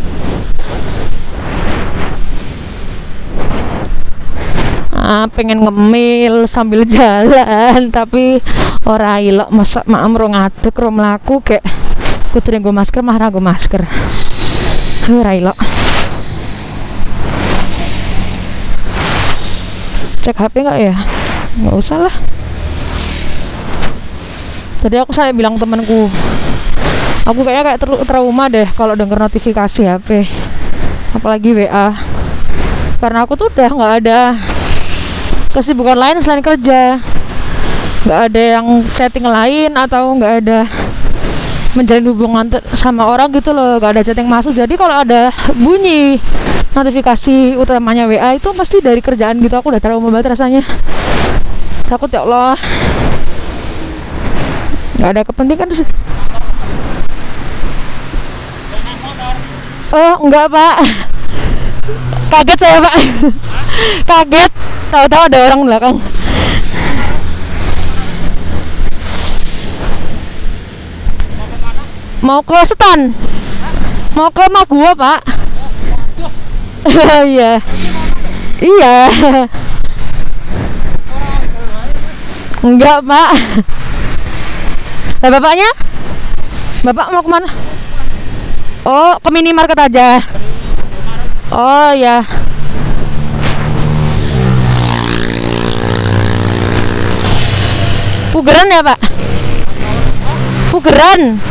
Ah, 4.95 5.27
pengen 5.31 5.67
ngemil 5.67 6.47
sambil 6.47 6.87
jalan 6.95 7.91
tapi 7.91 8.39
ora 8.87 9.19
ilok 9.19 9.51
masa 9.51 9.83
maam 9.91 10.15
rong 10.15 10.39
ngadek 10.39 10.75
ro 10.79 10.91
mlaku 10.95 11.43
kayak 11.43 11.67
kudu 12.31 12.59
gue 12.63 12.75
masker 12.75 13.03
mah 13.03 13.19
gue 13.27 13.43
masker. 13.43 13.83
Ora 15.11 15.35
ilok 15.35 15.59
cek 20.27 20.35
HP 20.43 20.55
nggak 20.63 20.79
ya? 20.83 20.95
Nggak 21.63 21.75
usah 21.79 21.99
lah. 22.03 22.15
Tadi 24.83 24.99
aku 24.99 25.15
saya 25.15 25.31
bilang 25.31 25.55
temanku 25.55 26.11
aku 27.27 27.43
kayaknya 27.43 27.75
kayak 27.75 27.81
ter 27.83 27.91
trauma 28.07 28.47
deh 28.47 28.69
kalau 28.79 28.95
denger 28.95 29.19
notifikasi 29.19 29.83
HP 29.83 30.31
apalagi 31.13 31.51
WA 31.53 31.99
karena 32.97 33.29
aku 33.29 33.37
tuh 33.37 33.53
udah 33.53 33.71
nggak 33.71 33.95
ada 34.01 34.21
kesibukan 35.57 35.97
lain 35.97 36.21
selain 36.21 36.45
kerja. 36.45 37.01
Nggak 38.05 38.21
ada 38.29 38.43
yang 38.61 38.67
chatting 38.93 39.25
lain 39.25 39.73
atau 39.73 40.13
nggak 40.13 40.33
ada 40.45 40.59
menjalin 41.73 42.07
hubungan 42.13 42.45
sama 42.77 43.09
orang 43.09 43.33
gitu 43.33 43.57
loh. 43.57 43.81
Nggak 43.81 43.93
ada 43.97 44.03
chatting 44.05 44.29
masuk. 44.29 44.53
Jadi 44.53 44.77
kalau 44.77 45.01
ada 45.01 45.33
bunyi 45.57 46.21
notifikasi 46.77 47.57
utamanya 47.57 48.05
WA 48.05 48.37
itu 48.37 48.53
pasti 48.53 48.85
dari 48.85 49.01
kerjaan 49.01 49.41
gitu. 49.41 49.57
Aku 49.57 49.73
udah 49.73 49.81
trauma 49.81 50.13
banget 50.13 50.37
rasanya. 50.37 50.65
Takut 51.89 52.13
ya 52.13 52.25
Allah. 52.25 52.57
Nggak 54.97 55.11
ada 55.13 55.23
kepentingan 55.25 55.69
sih 55.73 55.89
Oh, 59.95 60.15
enggak, 60.27 60.51
Pak. 60.51 60.77
Kaget 62.27 62.59
saya, 62.59 62.79
Pak. 62.83 62.95
Kaget. 64.11 64.51
Tahu-tahu 64.91 65.23
ada 65.31 65.39
orang 65.47 65.61
belakang. 65.63 65.97
Mau 72.27 72.43
ke 72.43 72.59
Setan. 72.67 73.15
Mau 74.19 74.27
ke 74.35 74.45
Magua, 74.51 74.91
Pak. 74.99 75.21
iya. 77.31 77.63
Iya. 78.59 78.97
Enggak, 82.67 82.99
Pak. 83.07 83.31
Lah 85.23 85.31
bapaknya? 85.31 85.71
Bapak 86.83 87.07
mau 87.15 87.23
ke 87.23 87.31
mana? 87.31 87.49
Oh, 88.87 89.19
ke 89.19 89.29
minimarket 89.35 89.91
aja. 89.91 90.23
Oh 91.51 91.91
ya. 91.91 92.23
Pugeran 98.31 98.71
ya, 98.71 98.87
Pak? 98.87 98.99
Pugeran. 100.71 101.43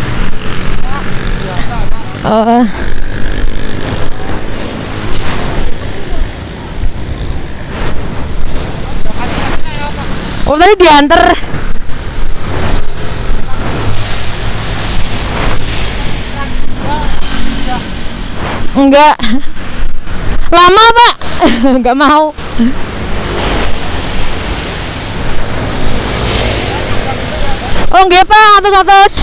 Oh. 2.24 2.64
Oh, 10.48 10.56
tadi 10.56 10.74
diantar. 10.80 11.35
Enggak. 18.76 19.16
Lama, 20.52 20.86
Pak. 20.92 21.14
Enggak 21.80 21.96
mau. 21.96 22.36
Oh, 27.96 28.02
enggak, 28.04 28.28
Pak. 28.28 28.50
Atas-atas. 28.60 29.14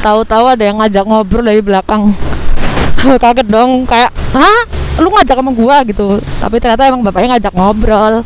Tahu-tahu 0.00 0.44
ada 0.56 0.64
yang 0.64 0.80
ngajak 0.80 1.04
ngobrol 1.04 1.44
dari 1.44 1.60
belakang. 1.60 2.16
Kaget 3.22 3.44
dong, 3.44 3.84
kayak, 3.84 4.08
"Hah? 4.32 4.64
Lu 5.04 5.12
ngajak 5.12 5.36
sama 5.36 5.52
gua?" 5.52 5.84
gitu. 5.84 6.16
Tapi 6.40 6.56
ternyata 6.56 6.88
emang 6.88 7.04
bapaknya 7.04 7.36
ngajak 7.36 7.52
ngobrol 7.52 8.24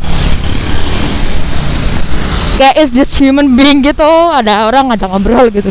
kayak 2.60 2.76
is 2.78 2.90
just 2.92 3.14
human 3.16 3.56
being 3.56 3.80
gitu. 3.84 4.08
Ada 4.32 4.68
orang 4.68 4.92
ngajak 4.92 5.08
ngobrol 5.08 5.46
gitu. 5.52 5.70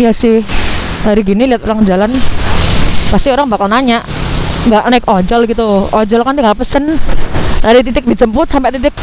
Ya 0.00 0.16
sih. 0.16 0.40
Hari 1.04 1.24
gini 1.24 1.48
lihat 1.48 1.64
orang 1.64 1.84
jalan 1.88 2.12
pasti 3.08 3.32
orang 3.32 3.48
bakal 3.48 3.66
nanya 3.68 4.04
nggak 4.68 4.84
naik 4.92 5.06
ojol 5.08 5.44
gitu. 5.48 5.88
Ojol 5.92 6.20
kan 6.24 6.36
tinggal 6.36 6.56
pesen. 6.56 6.96
Dari 7.60 7.84
titik 7.84 8.08
dijemput 8.08 8.48
sampai 8.48 8.72
titik 8.72 8.96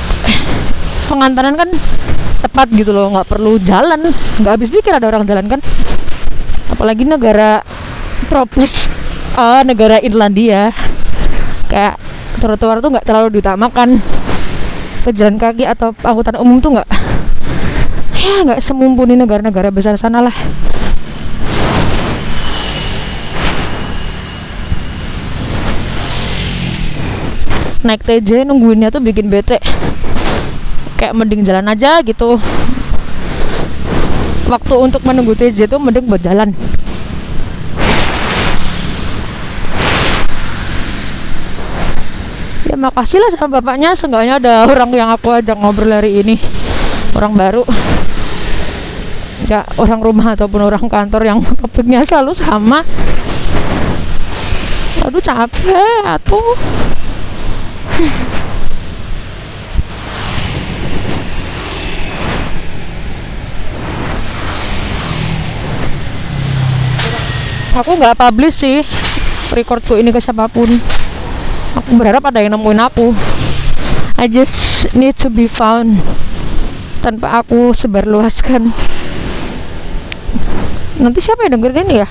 pengantaran 1.05 1.53
kan 1.53 1.69
tepat 2.41 2.67
gitu 2.73 2.89
loh. 2.93 3.13
Nggak 3.13 3.27
perlu 3.29 3.61
jalan. 3.61 4.09
Nggak 4.41 4.53
habis 4.57 4.69
pikir 4.73 4.93
ada 4.97 5.05
orang 5.09 5.25
jalan 5.29 5.45
kan. 5.45 5.59
Apalagi 6.73 7.05
negara 7.05 7.61
tropis. 8.29 8.89
Uh, 9.37 9.61
negara 9.61 10.01
Irlandia 10.01 10.73
kayak 11.67 11.99
trotoar 12.39 12.79
tuh 12.79 12.89
nggak 12.91 13.05
terlalu 13.07 13.39
diutamakan. 13.39 13.99
Pejalan 15.07 15.39
kaki 15.39 15.63
atau 15.63 15.95
angkutan 16.03 16.35
umum 16.35 16.59
tuh 16.59 16.75
nggak 16.75 16.89
ya 18.17 18.43
nggak 18.43 18.59
semumpuni 18.59 19.15
negara-negara 19.15 19.71
besar 19.71 19.95
sana 19.95 20.19
lah. 20.19 20.35
Naik 27.87 28.03
TJ 28.03 28.43
nungguinnya 28.43 28.91
tuh 28.91 28.99
bikin 28.99 29.31
bete. 29.31 29.63
Kayak 30.99 31.15
mending 31.15 31.47
jalan 31.47 31.71
aja 31.71 32.03
gitu. 32.03 32.35
Waktu 34.51 34.75
untuk 34.75 35.07
menunggu 35.07 35.39
TJ 35.39 35.71
tuh 35.71 35.79
mending 35.79 36.03
buat 36.03 36.19
jalan 42.77 42.85
ya 42.85 42.93
makasih 42.93 43.17
lah 43.17 43.29
sama 43.33 43.57
bapaknya. 43.57 43.89
Seenggaknya 43.97 44.37
ada 44.37 44.53
orang 44.69 44.89
yang 44.93 45.09
aku 45.09 45.33
ajak 45.33 45.57
ngobrol 45.57 45.89
hari 45.89 46.21
ini. 46.21 46.37
Orang 47.17 47.33
baru. 47.33 47.65
Ya 49.49 49.65
orang 49.81 49.99
rumah 50.05 50.37
ataupun 50.37 50.61
orang 50.61 50.85
kantor 50.85 51.21
yang 51.25 51.41
topiknya 51.41 52.05
selalu 52.05 52.37
sama. 52.37 52.85
Aduh 55.01 55.21
capek 55.21 56.05
atuh. 56.05 56.53
Aku 67.77 67.93
nggak 67.93 68.17
publish 68.17 68.57
sih 68.57 68.81
recordku 69.53 70.01
ini 70.01 70.09
ke 70.09 70.17
siapa 70.17 70.49
pun 70.49 70.65
aku 71.73 71.89
berharap 71.97 72.23
ada 72.29 72.39
yang 72.39 72.55
nemuin 72.55 72.79
aku. 72.85 73.11
I 74.17 74.25
just 74.31 74.93
need 74.95 75.17
to 75.21 75.27
be 75.27 75.49
found. 75.49 75.99
Tanpa 77.03 77.43
aku 77.43 77.75
sebarluaskan. 77.75 78.71
Nanti 80.97 81.19
siapa 81.21 81.45
yang 81.45 81.61
dengerin 81.61 81.85
ini 81.85 82.01
ya? 82.01 82.07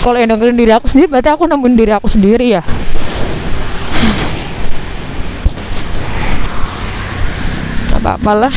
Kalau 0.00 0.16
yang 0.16 0.32
dengerin 0.32 0.56
diri 0.56 0.72
aku 0.72 0.88
sendiri 0.88 1.08
berarti 1.12 1.30
aku 1.32 1.44
nemuin 1.44 1.74
diri 1.76 1.92
aku 1.92 2.08
sendiri 2.08 2.56
ya? 2.56 2.64
Apa-apalah 8.00 8.52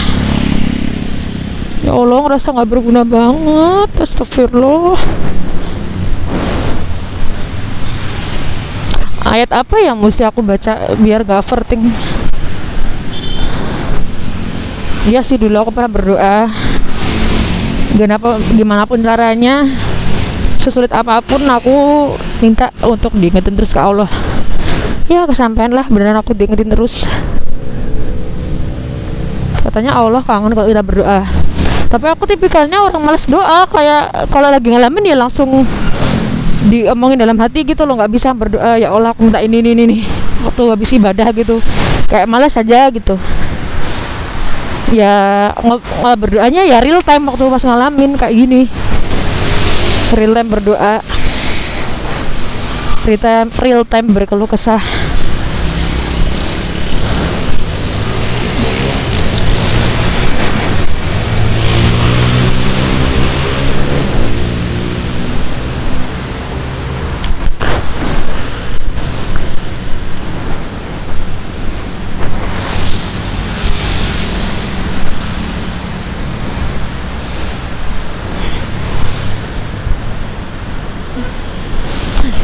ya 1.83 1.91
Allah 1.91 2.17
ngerasa 2.23 2.55
nggak 2.55 2.69
berguna 2.71 3.03
banget. 3.03 3.91
Astagfirullah 3.99 4.99
ayat 9.33 9.49
apa 9.49 9.81
yang 9.81 9.97
mesti 9.97 10.21
aku 10.21 10.45
baca 10.45 10.93
biar 11.01 11.25
gak 11.25 11.41
overthink? 11.41 11.89
Iya 15.09 15.25
sih 15.25 15.41
dulu 15.41 15.57
aku 15.57 15.71
pernah 15.73 15.89
berdoa. 15.89 16.37
Genapa, 17.97 18.37
gimana 18.53 18.85
pun 18.85 19.01
caranya 19.01 19.65
sesulit 20.61 20.93
apa 20.95 21.19
pun 21.19 21.43
aku 21.43 21.75
minta 22.39 22.71
untuk 22.85 23.11
diingetin 23.17 23.57
terus 23.57 23.73
ke 23.73 23.81
Allah. 23.81 24.07
Ya 25.11 25.27
kesampaian 25.27 25.73
lah 25.73 25.89
beneran 25.89 26.15
aku 26.15 26.37
diingetin 26.37 26.71
terus. 26.71 27.03
Katanya 29.59 29.97
Allah 29.97 30.21
kangen 30.21 30.53
kalau 30.53 30.69
kita 30.69 30.85
berdoa. 30.85 31.25
Tapi 31.89 32.05
aku 32.09 32.25
tipikalnya 32.25 32.81
orang 32.81 33.01
males 33.01 33.25
doa 33.29 33.69
kayak 33.69 34.29
kalau 34.33 34.49
lagi 34.49 34.71
ngalamin 34.71 35.13
ya 35.13 35.17
langsung 35.19 35.67
diomongin 36.67 37.19
dalam 37.19 37.35
hati 37.39 37.67
gitu 37.67 37.83
loh 37.83 37.99
nggak 37.99 38.11
bisa 38.13 38.31
berdoa 38.31 38.79
ya 38.79 38.91
Allah 38.93 39.11
aku 39.11 39.27
minta 39.27 39.43
ini 39.43 39.59
ini 39.59 39.71
ini 39.75 39.97
waktu 40.47 40.63
habis 40.71 40.89
ibadah 40.95 41.27
gitu 41.35 41.59
kayak 42.07 42.27
malas 42.29 42.55
aja 42.55 42.87
gitu. 42.93 43.15
Ya 44.93 45.49
berdoanya 46.19 46.61
ya 46.61 46.77
real 46.77 47.01
time 47.01 47.25
waktu 47.25 47.49
pas 47.49 47.63
ngalamin 47.65 48.13
kayak 48.13 48.35
gini. 48.37 48.61
Real 50.13 50.37
time 50.37 50.49
berdoa. 50.53 51.01
Real 53.03 53.19
time 53.19 53.49
real 53.57 53.81
time 53.83 54.07
berkeluh 54.13 54.47
kesah 54.47 54.83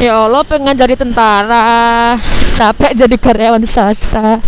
ya 0.00 0.24
Allah 0.24 0.40
pengen 0.48 0.72
jadi 0.72 0.96
tentara. 0.96 2.16
Capek 2.56 2.96
jadi 2.96 3.16
karyawan 3.20 3.64
swasta. 3.68 4.40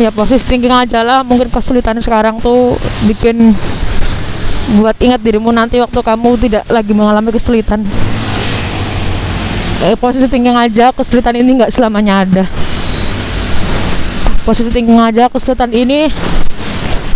Ya 0.00 0.08
positif 0.08 0.48
thinking 0.48 0.72
aja 0.72 1.04
lah. 1.04 1.20
Mungkin 1.20 1.52
kesulitan 1.52 2.00
sekarang 2.00 2.40
tuh 2.40 2.80
bikin 3.04 3.52
buat 4.80 4.96
ingat 5.04 5.20
dirimu 5.20 5.52
nanti 5.52 5.76
waktu 5.78 6.00
kamu 6.00 6.40
tidak 6.40 6.64
lagi 6.72 6.96
mengalami 6.96 7.28
kesulitan. 7.28 7.84
Eh, 9.84 9.94
positif 10.00 10.32
thinking 10.32 10.56
aja 10.56 10.96
kesulitan 10.96 11.36
ini 11.36 11.60
nggak 11.60 11.74
selamanya 11.74 12.24
ada 12.24 12.44
positif 14.42 14.74
thinking 14.74 14.98
aja 14.98 15.30
kesulitan 15.30 15.70
ini 15.70 16.10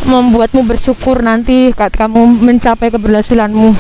membuatmu 0.07 0.63
bersyukur 0.63 1.19
nanti 1.19 1.75
saat 1.75 1.91
kamu 1.91 2.39
mencapai 2.39 2.95
keberhasilanmu. 2.95 3.75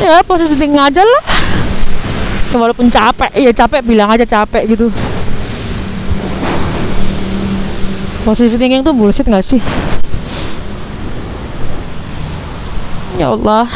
Ya 0.00 0.24
positif 0.24 0.56
thinking 0.56 0.80
aja 0.80 1.04
lah 1.04 1.22
walaupun 2.50 2.88
capek 2.90 3.30
ya 3.36 3.52
capek 3.52 3.84
bilang 3.84 4.08
aja 4.08 4.24
capek 4.24 4.64
gitu. 4.72 4.88
Positif 8.24 8.56
thinking 8.56 8.80
tuh 8.80 8.96
bullshit 8.96 9.28
gak 9.28 9.44
sih? 9.44 9.60
Ya 13.20 13.36
Allah 13.36 13.68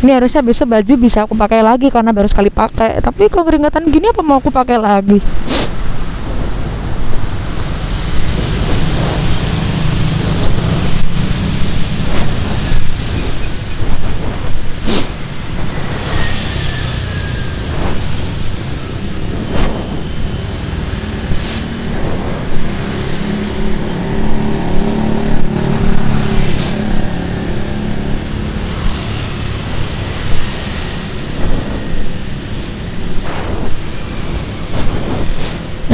ini 0.00 0.10
harusnya 0.16 0.40
besok 0.40 0.72
baju 0.72 0.94
bisa 0.96 1.28
aku 1.28 1.36
pakai 1.36 1.60
lagi 1.60 1.92
karena 1.92 2.10
baru 2.10 2.28
sekali 2.28 2.48
pakai. 2.48 3.04
Tapi 3.04 3.28
kok 3.28 3.44
keringetan 3.44 3.84
gini 3.88 4.08
apa 4.08 4.24
mau 4.24 4.40
aku 4.40 4.48
pakai 4.48 4.80
lagi 4.80 5.20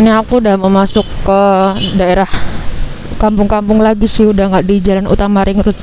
Ini 0.07 0.15
aku 0.23 0.39
udah 0.39 0.55
mau 0.55 0.71
masuk 0.71 1.03
ke 1.03 1.41
daerah 1.99 2.31
kampung-kampung 3.19 3.83
lagi 3.83 4.07
sih 4.07 4.23
udah 4.23 4.55
nggak 4.55 4.63
di 4.63 4.79
jalan 4.79 5.11
utama 5.11 5.43
ring 5.43 5.59
road. 5.59 5.75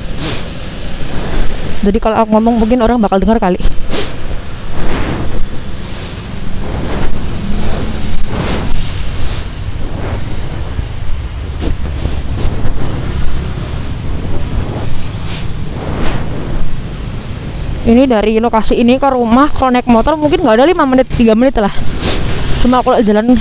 Jadi 1.83 1.99
kalau 1.99 2.23
aku 2.23 2.31
ngomong 2.31 2.55
mungkin 2.55 2.79
orang 2.87 3.03
bakal 3.03 3.19
dengar 3.19 3.35
kali. 3.35 3.59
Ini 17.83 18.07
dari 18.07 18.39
lokasi 18.39 18.79
ini 18.79 18.95
ke 18.95 19.11
rumah 19.11 19.51
kalau 19.51 19.75
naik 19.75 19.91
motor 19.91 20.15
mungkin 20.15 20.47
nggak 20.47 20.63
ada 20.63 20.71
5 20.71 20.79
menit 20.87 21.11
3 21.11 21.35
menit 21.35 21.59
lah. 21.59 21.75
Cuma 22.63 22.79
kalau 22.79 23.03
jalan 23.03 23.35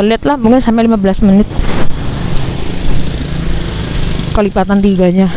lihat 0.00 0.24
lah 0.24 0.40
mungkin 0.40 0.64
sampai 0.64 0.88
15 0.88 1.26
menit. 1.28 1.48
Kelipatan 4.32 4.80
tiganya 4.80 5.28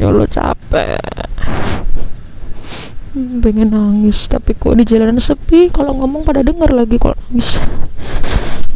ya 0.00 0.08
Allah 0.08 0.28
capek 0.32 0.96
Hmm, 3.10 3.39
pengen 3.50 3.74
nangis 3.74 4.30
tapi 4.30 4.54
kok 4.54 4.78
di 4.78 4.86
jalanan 4.86 5.18
sepi. 5.18 5.74
Kalau 5.74 5.90
ngomong 5.98 6.22
pada 6.22 6.46
denger 6.46 6.70
lagi 6.70 7.02
kalau 7.02 7.18
nangis. 7.26 7.58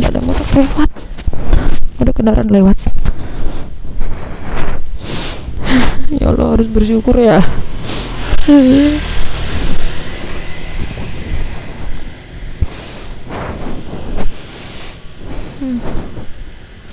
Nggak 0.03 0.11
ada 0.11 0.21
motor 0.27 0.47
lewat. 0.51 0.91
Ada 2.03 2.11
kendaraan 2.11 2.51
lewat. 2.51 2.75
Ya 6.11 6.27
Allah 6.27 6.59
harus 6.59 6.67
bersyukur 6.67 7.15
ya. 7.15 7.39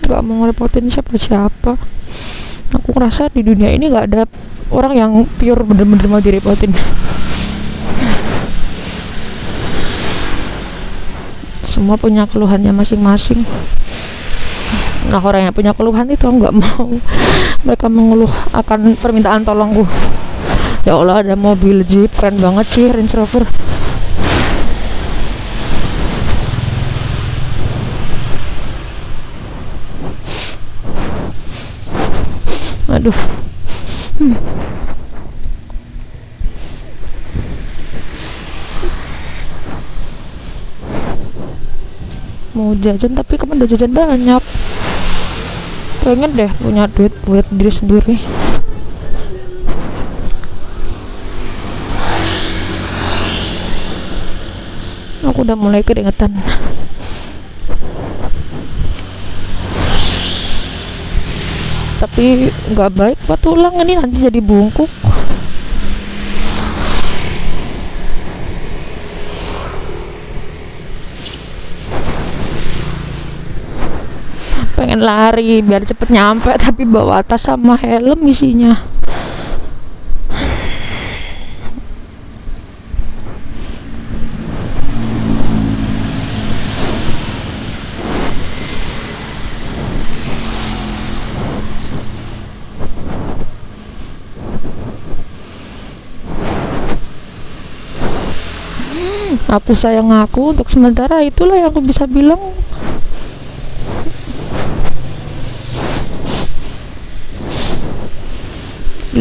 Nggak 0.05 0.21
mau 0.21 0.45
ngerepotin 0.45 0.85
siapa-siapa. 0.85 1.81
Aku 2.77 2.93
ngerasa 2.93 3.33
di 3.33 3.41
dunia 3.41 3.73
ini 3.73 3.89
nggak 3.89 4.05
ada 4.05 4.29
orang 4.69 4.93
yang 4.93 5.11
pure 5.41 5.65
bener-bener 5.65 6.05
mau 6.05 6.21
direpotin 6.21 6.77
semua 11.81 11.97
punya 11.97 12.29
keluhannya 12.29 12.69
masing-masing. 12.77 13.41
Nah 15.09 15.17
orang 15.17 15.49
yang 15.49 15.55
punya 15.57 15.73
keluhan 15.73 16.05
itu 16.13 16.29
nggak 16.29 16.53
mau. 16.53 16.93
Mereka 17.65 17.89
mengeluh 17.89 18.29
akan 18.53 18.93
permintaan 19.01 19.41
tolongku 19.41 19.89
ya 20.81 20.97
Allah 20.97 21.21
ada 21.21 21.35
mobil 21.37 21.85
jeep 21.85 22.09
keren 22.17 22.41
banget 22.41 22.65
sih 22.73 22.85
Range 22.89 23.13
Rover. 23.13 23.45
Aduh. 32.91 33.17
Hmm. 34.19 34.35
Mau 42.51 42.75
jajan 42.75 43.15
tapi 43.15 43.39
kamu 43.39 43.63
udah 43.63 43.69
jajan 43.71 43.91
banyak. 43.95 44.43
Pengen 46.01 46.31
deh 46.35 46.51
punya 46.59 46.89
duit 46.91 47.13
buat 47.23 47.45
diri 47.53 47.71
sendiri. 47.71 48.15
Aku 55.21 55.47
udah 55.47 55.55
mulai 55.55 55.85
keringetan. 55.85 56.33
Tapi 62.01 62.49
nggak 62.73 62.91
baik 62.97 63.17
buat 63.29 63.39
tulang 63.39 63.77
ini 63.85 63.93
nanti 63.93 64.25
jadi 64.25 64.41
bungkuk 64.41 64.89
pengen 75.01 75.33
lari 75.33 75.65
biar 75.65 75.81
cepet 75.81 76.13
nyampe 76.13 76.53
tapi 76.61 76.85
bawa 76.85 77.25
tas 77.25 77.49
sama 77.49 77.73
helm 77.81 78.21
isinya. 78.29 78.85
Aku 99.51 99.75
sayang 99.75 100.15
aku 100.15 100.55
untuk 100.55 100.71
sementara? 100.71 101.19
Itulah 101.27 101.59
yang 101.59 101.75
aku 101.75 101.83
bisa 101.83 102.07
bilang 102.07 102.39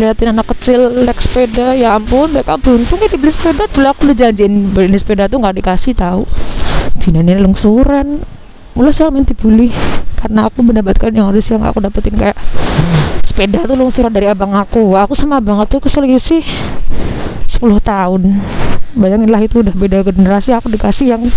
liatin 0.01 0.33
anak 0.33 0.49
kecil 0.57 1.05
naik 1.05 1.21
sepeda 1.21 1.77
ya 1.77 2.01
ampun 2.01 2.33
mereka 2.33 2.57
beruntung 2.57 2.97
ya 3.05 3.09
dibeli 3.13 3.37
sepeda. 3.37 3.69
Dulu 3.69 3.87
aku 3.93 4.09
udah 4.09 4.17
janjiin 4.17 4.73
beli 4.73 4.97
sepeda 4.97 5.29
tuh 5.29 5.37
nggak 5.45 5.61
dikasih 5.61 5.93
tahu. 5.93 6.25
Dinanya 6.97 7.37
lungsuran. 7.37 8.25
Mulai 8.73 8.97
saya 8.97 9.13
main 9.13 9.29
dibully 9.29 9.69
karena 10.17 10.49
aku 10.49 10.65
mendapatkan 10.65 11.13
yang 11.13 11.29
harus 11.29 11.45
yang 11.53 11.61
aku 11.61 11.85
dapetin 11.85 12.17
kayak 12.17 12.39
sepeda 13.29 13.69
tuh 13.69 13.77
lungsuran 13.77 14.09
dari 14.09 14.33
abang 14.33 14.57
aku. 14.57 14.97
Aku 14.97 15.13
sama 15.13 15.37
abang 15.37 15.61
aku 15.61 15.85
kesel 15.85 16.09
gitu 16.09 16.41
sih. 16.41 16.43
10 17.53 17.61
tahun. 17.85 18.41
Bayangin 18.97 19.29
lah 19.29 19.45
itu 19.45 19.61
udah 19.61 19.77
beda 19.77 20.01
generasi. 20.01 20.57
Aku 20.57 20.73
dikasih 20.73 21.13
yang 21.13 21.29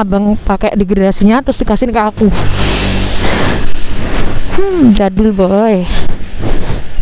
abang 0.00 0.32
pakai 0.48 0.72
di 0.80 0.88
generasinya 0.88 1.44
terus 1.44 1.60
dikasih 1.60 1.92
ke 1.92 2.00
aku. 2.00 2.32
Hmm 4.56 4.96
jadul 4.96 5.36
boy 5.36 5.84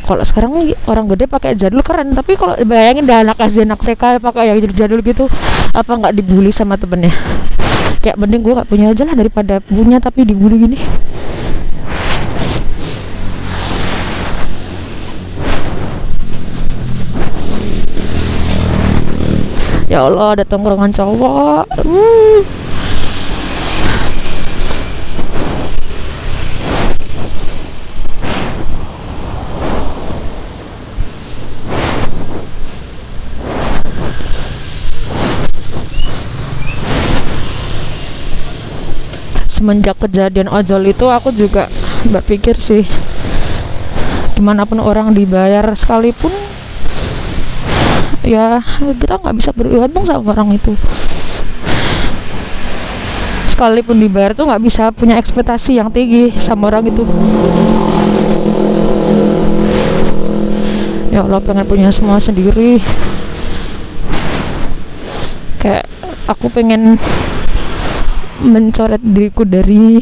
kalau 0.08 0.24
sekarang 0.24 0.72
orang 0.88 1.04
gede 1.12 1.28
pakai 1.28 1.52
jadul 1.52 1.84
keren 1.84 2.16
tapi 2.16 2.32
kalau 2.40 2.56
bayangin 2.64 3.04
dah 3.04 3.20
anak 3.20 3.36
SD 3.36 3.68
anak 3.68 3.84
TK 3.84 4.24
pakai 4.24 4.48
yang 4.48 4.64
jadul 4.72 5.04
gitu 5.04 5.28
apa 5.76 5.92
nggak 5.92 6.16
dibully 6.16 6.48
sama 6.48 6.80
temennya? 6.80 7.12
Kayak 8.00 8.16
mending 8.16 8.40
gue 8.40 8.56
nggak 8.56 8.70
punya 8.72 8.88
aja 8.88 9.04
lah 9.04 9.12
daripada 9.12 9.60
punya 9.60 10.00
tapi 10.00 10.24
dibully 10.24 10.64
gini. 10.64 10.80
Ya 19.92 20.08
Allah 20.08 20.40
ada 20.40 20.44
tongkrongan 20.48 20.92
cowok. 20.96 21.68
Hmm. 21.84 22.67
Semenjak 39.68 40.00
kejadian 40.00 40.48
ojol 40.48 40.80
itu 40.88 41.04
aku 41.12 41.28
juga 41.28 41.68
berpikir 42.08 42.56
sih 42.56 42.88
gimana 44.32 44.64
pun 44.64 44.80
orang 44.80 45.12
dibayar 45.12 45.60
sekalipun 45.76 46.32
ya 48.24 48.64
kita 48.96 49.20
nggak 49.20 49.36
bisa 49.36 49.52
bergantung 49.52 50.08
sama 50.08 50.32
orang 50.32 50.56
itu. 50.56 50.72
Sekalipun 53.52 54.00
dibayar 54.00 54.32
tuh 54.32 54.48
nggak 54.48 54.64
bisa 54.64 54.88
punya 54.88 55.20
ekspektasi 55.20 55.76
yang 55.76 55.92
tinggi 55.92 56.32
sama 56.40 56.72
orang 56.72 56.88
itu. 56.88 57.04
Ya 61.12 61.28
Allah 61.28 61.44
pengen 61.44 61.68
punya 61.68 61.92
semua 61.92 62.16
sendiri. 62.16 62.80
Kayak 65.60 65.84
aku 66.24 66.48
pengen 66.48 66.96
mencoret 68.42 69.02
diriku 69.02 69.42
dari 69.42 69.98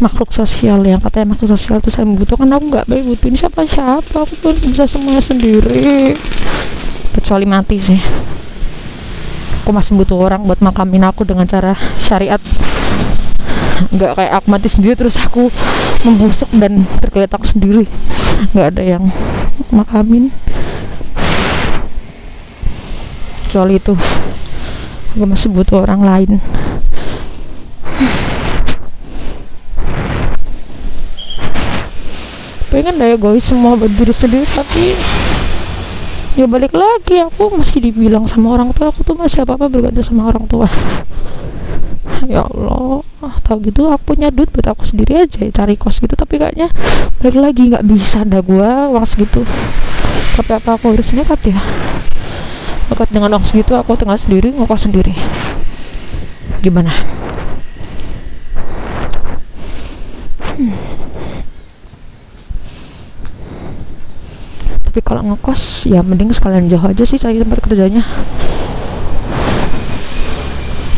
makhluk 0.00 0.32
sosial. 0.32 0.84
Yang 0.84 1.08
katanya 1.08 1.36
makhluk 1.36 1.56
sosial 1.56 1.80
itu 1.80 1.90
saya 1.92 2.08
membutuhkan. 2.08 2.48
Aku 2.52 2.64
nggak 2.72 2.86
butuhin 2.88 3.36
siapa 3.36 3.64
siapa 3.68 4.24
aku 4.24 4.34
pun 4.40 4.54
bisa 4.64 4.88
semuanya 4.88 5.22
sendiri. 5.24 6.16
Kecuali 7.12 7.46
mati 7.48 7.76
sih. 7.80 8.00
Aku 9.64 9.74
masih 9.74 9.98
butuh 9.98 10.14
orang 10.14 10.46
buat 10.46 10.62
makamin 10.62 11.04
aku 11.08 11.26
dengan 11.26 11.48
cara 11.48 11.74
syariat. 11.98 12.40
Nggak 13.92 14.16
kayak 14.16 14.32
aku 14.40 14.46
mati 14.48 14.68
sendiri 14.72 14.94
terus 14.96 15.16
aku 15.20 15.52
membusuk 16.06 16.48
dan 16.56 16.86
tergeletak 17.02 17.44
sendiri. 17.44 17.84
Nggak 18.52 18.66
ada 18.76 18.82
yang 18.84 19.04
makamin. 19.72 20.32
Kecuali 23.48 23.80
itu. 23.80 23.94
Gue 25.16 25.24
masih 25.24 25.48
butuh 25.48 25.80
orang 25.80 26.04
lain 26.04 26.44
pengen 32.76 33.00
deh 33.00 33.16
egois 33.16 33.40
semua 33.40 33.72
buat 33.72 33.88
diri 33.88 34.12
sendiri 34.12 34.44
tapi 34.52 34.92
ya 36.36 36.44
balik 36.44 36.76
lagi 36.76 37.24
aku 37.24 37.56
masih 37.56 37.80
dibilang 37.80 38.28
sama 38.28 38.52
orang 38.52 38.68
tua 38.76 38.92
aku 38.92 39.00
tuh 39.00 39.16
masih 39.16 39.48
apa 39.48 39.56
apa 39.56 39.72
bergantung 39.72 40.04
sama 40.04 40.28
orang 40.28 40.44
tua. 40.44 40.68
Ya 42.28 42.44
Allah 42.44 43.04
tahu 43.44 43.64
gitu 43.68 43.88
aku 43.88 44.16
punya 44.16 44.32
duit 44.32 44.48
buat 44.52 44.64
aku 44.72 44.88
sendiri 44.88 45.24
aja 45.24 45.40
cari 45.52 45.76
kos 45.76 46.00
gitu 46.00 46.16
tapi 46.16 46.40
kayaknya 46.40 46.72
balik 47.20 47.36
lagi 47.40 47.68
nggak 47.68 47.84
bisa 47.84 48.24
ada 48.24 48.40
gua 48.40 48.88
uang 48.88 49.04
segitu 49.04 49.44
tapi 50.36 50.50
apa 50.52 50.76
aku 50.76 50.92
harus 50.92 51.08
nekat 51.16 51.40
ya? 51.48 51.60
Nekat 52.92 53.08
dengan 53.08 53.40
uang 53.40 53.44
segitu 53.48 53.72
aku 53.72 53.96
tinggal 53.96 54.20
sendiri 54.20 54.52
ngokos 54.52 54.84
sendiri. 54.84 55.16
Gimana? 56.60 56.92
Hmm. 60.56 61.15
Tapi 64.96 65.12
kalau 65.12 65.28
ngekos 65.28 65.84
ya 65.92 66.00
mending 66.00 66.32
sekalian 66.32 66.72
jauh 66.72 66.80
aja 66.80 67.04
sih 67.04 67.20
cari 67.20 67.36
tempat 67.36 67.60
kerjanya. 67.60 68.00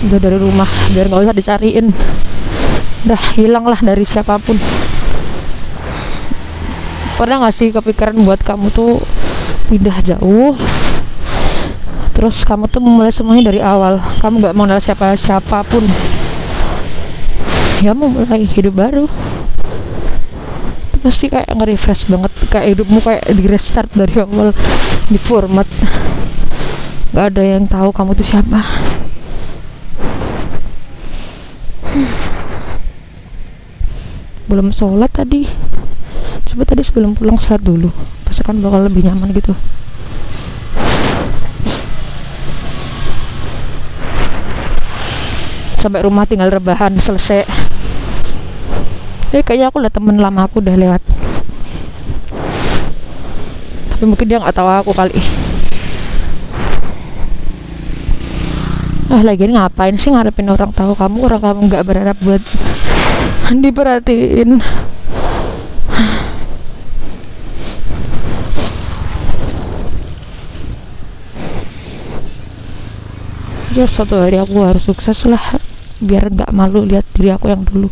Udah 0.07 0.23
dari 0.23 0.39
rumah 0.39 0.71
biar 0.95 1.11
nggak 1.11 1.27
usah 1.27 1.35
dicariin. 1.35 1.91
Udah 3.03 3.19
hilang 3.35 3.67
lah 3.67 3.83
dari 3.83 4.07
siapa 4.07 4.39
pun. 4.39 4.55
Pernah 7.19 7.43
nggak 7.43 7.55
sih 7.59 7.75
kepikiran 7.75 8.23
buat 8.23 8.39
kamu 8.39 8.71
tuh 8.71 9.03
pindah 9.67 9.99
jauh? 10.07 10.55
Terus 12.15 12.47
kamu 12.47 12.71
tuh 12.71 12.79
memulai 12.79 13.11
semuanya 13.11 13.51
dari 13.51 13.59
awal. 13.59 13.99
Kamu 14.23 14.39
nggak 14.39 14.55
mengenal 14.55 14.79
siapa 14.79 15.19
siapa 15.19 15.67
pun 15.67 15.83
ya 17.83 17.95
mau 17.99 18.07
mulai 18.07 18.43
hidup 18.47 18.79
baru 18.79 19.07
itu 20.99 21.07
pasti 21.07 21.31
kayak 21.31 21.55
nge-refresh 21.55 22.11
banget 22.11 22.33
kayak 22.51 22.75
hidupmu 22.75 22.99
kayak 22.99 23.23
di 23.31 23.47
restart 23.47 23.87
dari 23.95 24.19
awal 24.19 24.51
di 25.07 25.15
format. 25.15 25.63
Nggak 27.15 27.27
ada 27.31 27.43
yang 27.47 27.71
tahu 27.71 27.95
kamu 27.95 28.19
tuh 28.19 28.27
siapa. 28.27 28.59
Belum 34.51 34.75
sholat 34.75 35.15
tadi. 35.15 35.47
Coba 36.51 36.67
tadi 36.67 36.83
sebelum 36.83 37.15
pulang 37.15 37.39
sholat 37.39 37.63
dulu 37.63 37.95
pasti 38.27 38.43
kan 38.43 38.59
bakal 38.59 38.83
lebih 38.91 39.07
nyaman 39.07 39.31
gitu. 39.39 39.55
Sampai 45.79 46.03
rumah 46.03 46.27
tinggal 46.27 46.51
rebahan 46.51 46.99
selesai 46.99 47.68
eh 49.29 49.45
kayaknya 49.45 49.69
aku 49.69 49.85
lihat 49.85 49.93
temen 49.93 50.17
lama 50.17 50.49
aku 50.49 50.65
udah 50.65 50.73
lewat. 50.73 51.03
Tapi 53.93 54.05
mungkin 54.09 54.25
dia 54.25 54.41
nggak 54.41 54.57
tahu 54.57 54.69
aku 54.69 54.93
kali. 54.97 55.19
Ah 59.09 59.25
lagi 59.25 59.49
ngapain 59.49 59.97
sih 60.01 60.13
ngarepin 60.13 60.49
orang 60.49 60.73
tahu 60.73 60.97
kamu? 60.97 61.29
Orang 61.29 61.43
kamu 61.45 61.61
nggak 61.69 61.85
berharap 61.85 62.17
buat 62.25 62.41
diperhatiin. 63.65 64.65
Ya 73.77 73.85
suatu 73.87 74.19
hari 74.19 74.41
aku 74.41 74.65
harus 74.65 74.89
sukses 74.89 75.23
lah 75.29 75.61
biar 75.99 76.31
nggak 76.31 76.51
malu 76.55 76.87
lihat 76.87 77.07
diri 77.15 77.35
aku 77.35 77.51
yang 77.51 77.63
dulu. 77.67 77.91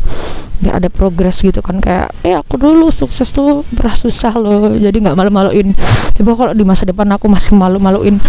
Biar 0.57 0.81
ada 0.81 0.89
progres 0.89 1.43
gitu 1.43 1.61
kan 1.61 1.83
kayak 1.83 2.15
eh 2.25 2.33
aku 2.33 2.57
dulu 2.57 2.89
sukses 2.89 3.29
tuh 3.35 3.67
pernah 3.77 3.93
susah 3.93 4.33
loh 4.39 4.73
jadi 4.79 4.95
nggak 4.95 5.17
malu-maluin. 5.19 5.75
Coba 6.17 6.31
kalau 6.39 6.53
di 6.55 6.65
masa 6.65 6.87
depan 6.87 7.11
aku 7.13 7.27
masih 7.29 7.53
malu-maluin 7.53 8.23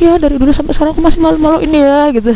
ya 0.00 0.16
dari 0.16 0.40
dulu 0.40 0.48
sampai 0.50 0.72
sekarang 0.72 0.96
aku 0.96 1.04
masih 1.04 1.20
malu-maluin 1.20 1.70
ya 1.70 2.08
gitu. 2.16 2.32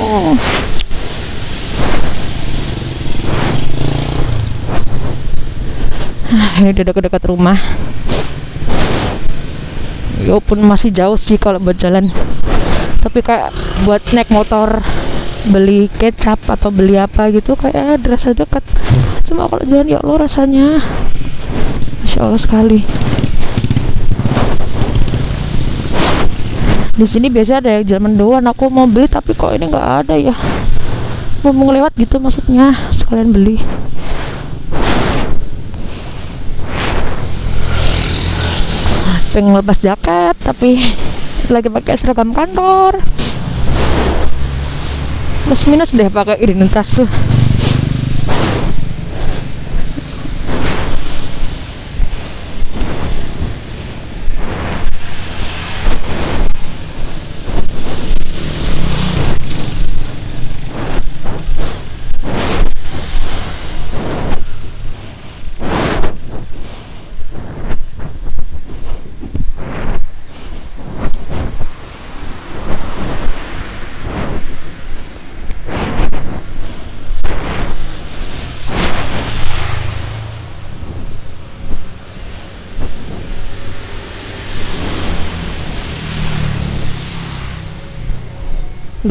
Oh. 0.00 0.32
ini 6.60 6.76
udah 6.76 6.84
dekat-dekat 6.92 7.22
rumah. 7.28 7.58
Pun 10.46 10.60
masih 10.62 10.92
jauh 10.94 11.16
sih 11.16 11.40
kalau 11.40 11.58
buat 11.58 11.80
jalan 11.80 12.12
tapi 13.00 13.24
kayak 13.24 13.50
buat 13.88 14.04
naik 14.12 14.28
motor 14.28 14.84
beli 15.48 15.88
kecap 15.88 16.36
atau 16.44 16.68
beli 16.68 17.00
apa 17.00 17.32
gitu 17.32 17.56
kayak 17.56 18.04
terasa 18.04 18.36
dekat 18.36 18.60
cuma 19.24 19.48
kalau 19.48 19.64
jalan 19.64 19.88
ya 19.88 19.98
Allah 20.04 20.28
rasanya. 20.28 20.84
Masya 22.04 22.20
Allah 22.26 22.40
sekali. 22.40 22.80
Di 27.00 27.06
sini 27.08 27.32
biasa 27.32 27.64
ada 27.64 27.80
yang 27.80 27.84
jual 27.88 28.02
mendoan 28.04 28.44
aku 28.44 28.68
mau 28.68 28.84
beli 28.84 29.08
tapi 29.08 29.32
kok 29.32 29.56
ini 29.56 29.72
nggak 29.72 29.88
ada 30.04 30.14
ya? 30.20 30.36
Mau 31.40 31.56
ngelewat 31.56 31.96
gitu 31.96 32.20
maksudnya 32.20 32.92
sekalian 32.92 33.32
beli. 33.32 33.56
Pengen 39.32 39.54
lepas 39.56 39.78
jaket 39.80 40.36
tapi 40.42 40.92
lagi 41.50 41.68
pakai 41.68 41.98
seragam 41.98 42.30
kantor. 42.30 43.02
Plus 45.44 45.62
minus 45.66 45.90
deh 45.90 46.06
pakai 46.06 46.38
identitas 46.38 46.86
tuh 46.94 47.10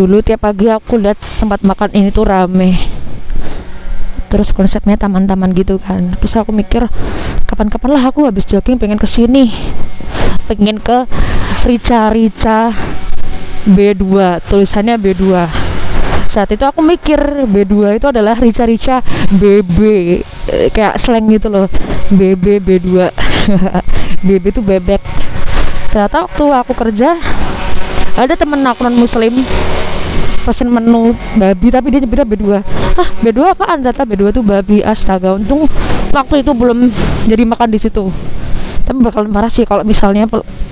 dulu 0.09 0.25
tiap 0.25 0.41
pagi 0.41 0.65
aku 0.65 0.97
lihat 0.97 1.21
tempat 1.37 1.61
makan 1.61 1.93
ini 1.93 2.09
tuh 2.09 2.25
rame. 2.25 2.81
Terus 4.33 4.49
konsepnya 4.49 4.97
taman-taman 4.97 5.53
gitu 5.53 5.77
kan. 5.77 6.17
Terus 6.17 6.33
aku 6.33 6.49
mikir 6.49 6.89
kapan-kapan 7.45 7.93
lah 7.93 8.09
aku 8.09 8.25
habis 8.25 8.49
jogging 8.49 8.81
pengen 8.81 8.97
ke 8.97 9.05
sini. 9.05 9.53
Pengen 10.49 10.81
ke 10.81 11.05
Rica 11.61 12.09
Rica 12.09 12.73
B2 13.69 14.01
tulisannya 14.49 14.97
B2 14.97 15.45
saat 16.29 16.49
itu 16.53 16.61
aku 16.61 16.85
mikir 16.85 17.17
B2 17.49 17.97
itu 18.01 18.05
adalah 18.09 18.37
Rica 18.37 18.65
Rica 18.65 19.01
BB 19.33 19.77
eh, 20.49 20.69
kayak 20.73 21.01
slang 21.01 21.29
gitu 21.29 21.53
loh. 21.53 21.69
BB 22.09 22.65
B2 22.65 22.89
BB 24.25 24.57
itu 24.57 24.61
bebek. 24.61 25.01
Ternyata 25.93 26.25
waktu 26.25 26.45
aku 26.65 26.73
kerja 26.73 27.17
ada 28.13 28.33
temen 28.33 28.61
aku 28.65 28.85
non 28.85 28.97
muslim 28.97 29.45
pesen 30.47 30.71
menu 30.71 31.13
babi 31.35 31.67
tapi 31.69 31.91
dia 31.91 31.99
nyebutnya 32.01 32.25
B2 32.25 32.45
ah 32.99 33.09
B2 33.21 33.39
apaan 33.51 33.83
ternyata 33.83 34.03
B2 34.07 34.23
tuh 34.31 34.43
babi 34.43 34.79
astaga 34.81 35.35
untung 35.35 35.67
waktu 36.09 36.41
itu 36.41 36.51
belum 36.53 36.89
jadi 37.29 37.43
makan 37.45 37.69
di 37.69 37.79
situ. 37.79 38.09
Tapi 38.85 38.97
bakalan 39.05 39.29
parah 39.29 39.51
sih 39.53 39.69
kalau 39.69 39.85
misalnya 39.85 40.25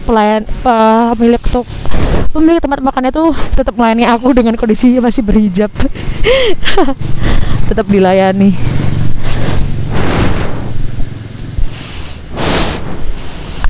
pelayan 0.08 0.42
pemilik 0.66 1.42
tuh 1.46 1.62
pemilik 2.34 2.58
tempat 2.58 2.82
makannya 2.82 3.14
tuh 3.14 3.30
tetap 3.54 3.78
melayani 3.78 4.10
aku 4.10 4.34
dengan 4.34 4.58
kondisi 4.58 4.98
masih 4.98 5.22
berhijab. 5.22 5.70
Tetap 7.70 7.86
dilayani. 7.86 8.58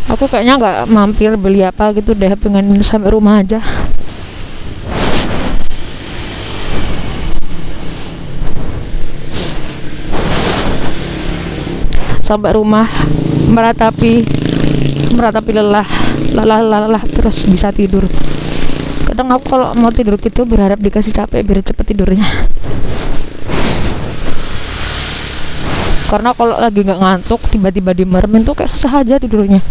Aku 0.08 0.24
kayaknya 0.32 0.56
nggak 0.56 0.78
mampir 0.88 1.36
beli 1.36 1.68
apa 1.68 1.92
gitu 1.92 2.16
deh 2.16 2.32
pengen 2.40 2.80
sampai 2.80 3.12
rumah 3.12 3.44
aja 3.44 3.60
sampai 12.28 12.60
rumah 12.60 12.84
meratapi 13.48 14.28
meratapi 15.16 15.52
lelah 15.56 15.88
lelah 16.36 16.60
lelah, 16.68 17.04
terus 17.08 17.48
bisa 17.48 17.72
tidur. 17.72 18.04
Kadang 19.08 19.32
aku 19.32 19.56
kalau 19.56 19.72
mau 19.80 19.96
tidur 19.96 20.20
gitu 20.20 20.44
berharap 20.44 20.84
dikasih 20.84 21.16
capek 21.16 21.48
biar 21.48 21.64
cepet 21.64 21.96
tidurnya. 21.96 22.28
Karena 26.12 26.36
kalau 26.36 26.60
lagi 26.60 26.84
nggak 26.84 27.00
ngantuk 27.00 27.42
tiba-tiba 27.48 27.96
dimermin 27.96 28.44
tuh 28.44 28.56
kayak 28.56 28.76
susah 28.76 29.04
aja 29.04 29.20
tidurnya 29.20 29.64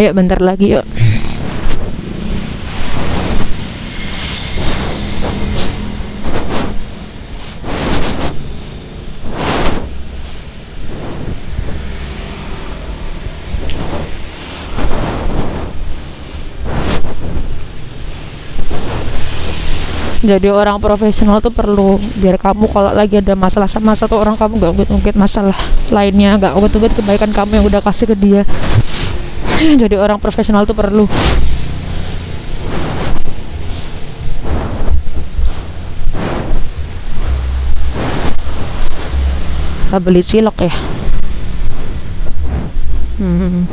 Ayo 0.00 0.16
bentar 0.16 0.40
lagi 0.40 0.72
yuk. 0.72 0.88
jadi 20.20 20.52
orang 20.52 20.78
profesional 20.78 21.42
tuh 21.42 21.50
perlu 21.50 21.98
biar 22.20 22.38
kamu 22.38 22.70
kalau 22.70 22.92
lagi 22.92 23.18
ada 23.18 23.34
masalah 23.34 23.66
sama 23.66 23.96
satu 23.98 24.20
orang 24.20 24.38
kamu 24.38 24.62
gak 24.62 24.72
ungkit-ungkit 24.76 25.14
masalah 25.18 25.56
lainnya 25.90 26.38
gak 26.38 26.54
ungkit-ungkit 26.54 26.92
kebaikan 27.02 27.32
kamu 27.34 27.58
yang 27.58 27.66
udah 27.66 27.80
kasih 27.82 28.06
ke 28.08 28.14
dia 28.14 28.46
jadi 29.60 30.00
orang 30.00 30.16
profesional 30.16 30.64
tuh 30.64 30.72
perlu 30.72 31.04
beli 40.00 40.24
cilok 40.24 40.58
ya 40.64 40.74
hmm. 43.20 43.68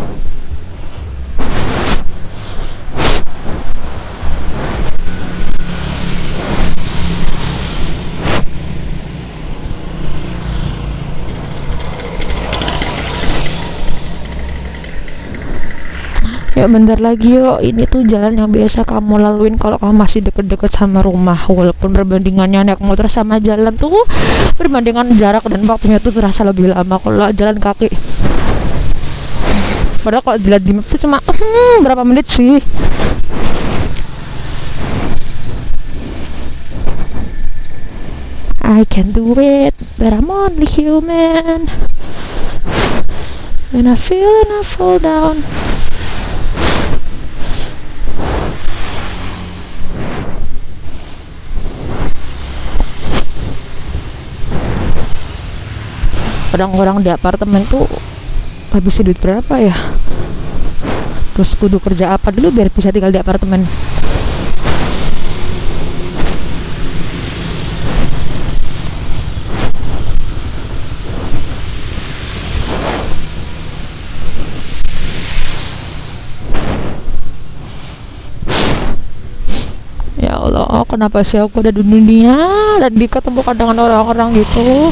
Ya 16.58 16.66
bentar 16.66 16.98
lagi 16.98 17.38
yuk 17.38 17.62
ini 17.62 17.86
tuh 17.86 18.02
jalan 18.02 18.34
yang 18.34 18.50
biasa 18.50 18.82
kamu 18.82 19.22
laluin 19.22 19.62
kalau 19.62 19.78
kamu 19.78 19.94
masih 19.94 20.26
deket-deket 20.26 20.74
sama 20.74 21.06
rumah. 21.06 21.38
Walaupun 21.46 21.94
perbandingannya 21.94 22.74
naik 22.74 22.82
motor 22.82 23.06
sama 23.06 23.38
jalan 23.38 23.78
tuh 23.78 23.94
perbandingan 24.58 25.14
jarak 25.22 25.46
dan 25.46 25.62
waktunya 25.70 26.02
tuh 26.02 26.10
terasa 26.10 26.42
lebih 26.42 26.74
lama 26.74 26.98
kalau 26.98 27.30
jalan 27.30 27.62
kaki. 27.62 27.94
Padahal 30.02 30.24
kalau 30.26 30.38
dilihat 30.42 30.64
di 30.66 30.74
map 30.74 30.86
tuh 30.90 30.98
cuma 30.98 31.22
hmm, 31.22 31.86
berapa 31.86 32.02
menit 32.02 32.26
sih? 32.26 32.58
I 38.66 38.82
can 38.90 39.14
do 39.14 39.38
it. 39.38 39.78
But 40.02 40.10
I'm 40.10 40.34
only 40.34 40.66
human. 40.66 41.70
When 43.70 43.86
I 43.86 43.94
feel 43.94 44.34
and 44.42 44.58
I 44.58 44.66
fall 44.66 44.98
down 44.98 45.46
orang-orang 56.56 57.04
di 57.04 57.10
apartemen 57.12 57.68
tuh 57.68 57.84
habis 58.72 59.00
duit 59.02 59.20
berapa 59.20 59.54
ya? 59.60 59.76
Terus 61.38 61.54
kudu 61.54 61.78
kerja 61.78 62.18
apa 62.18 62.34
dulu 62.34 62.50
biar 62.50 62.74
bisa 62.74 62.90
tinggal 62.90 63.14
di 63.14 63.20
apartemen? 63.22 63.62
Ya 80.18 80.34
Allah 80.34 80.82
kenapa 80.90 81.22
sih 81.22 81.38
aku 81.38 81.62
ada 81.62 81.70
di 81.70 81.86
dunia 81.86 82.36
dan 82.82 82.98
diketemukan 82.98 83.54
dengan 83.54 83.78
orang-orang 83.86 84.42
gitu 84.42 84.90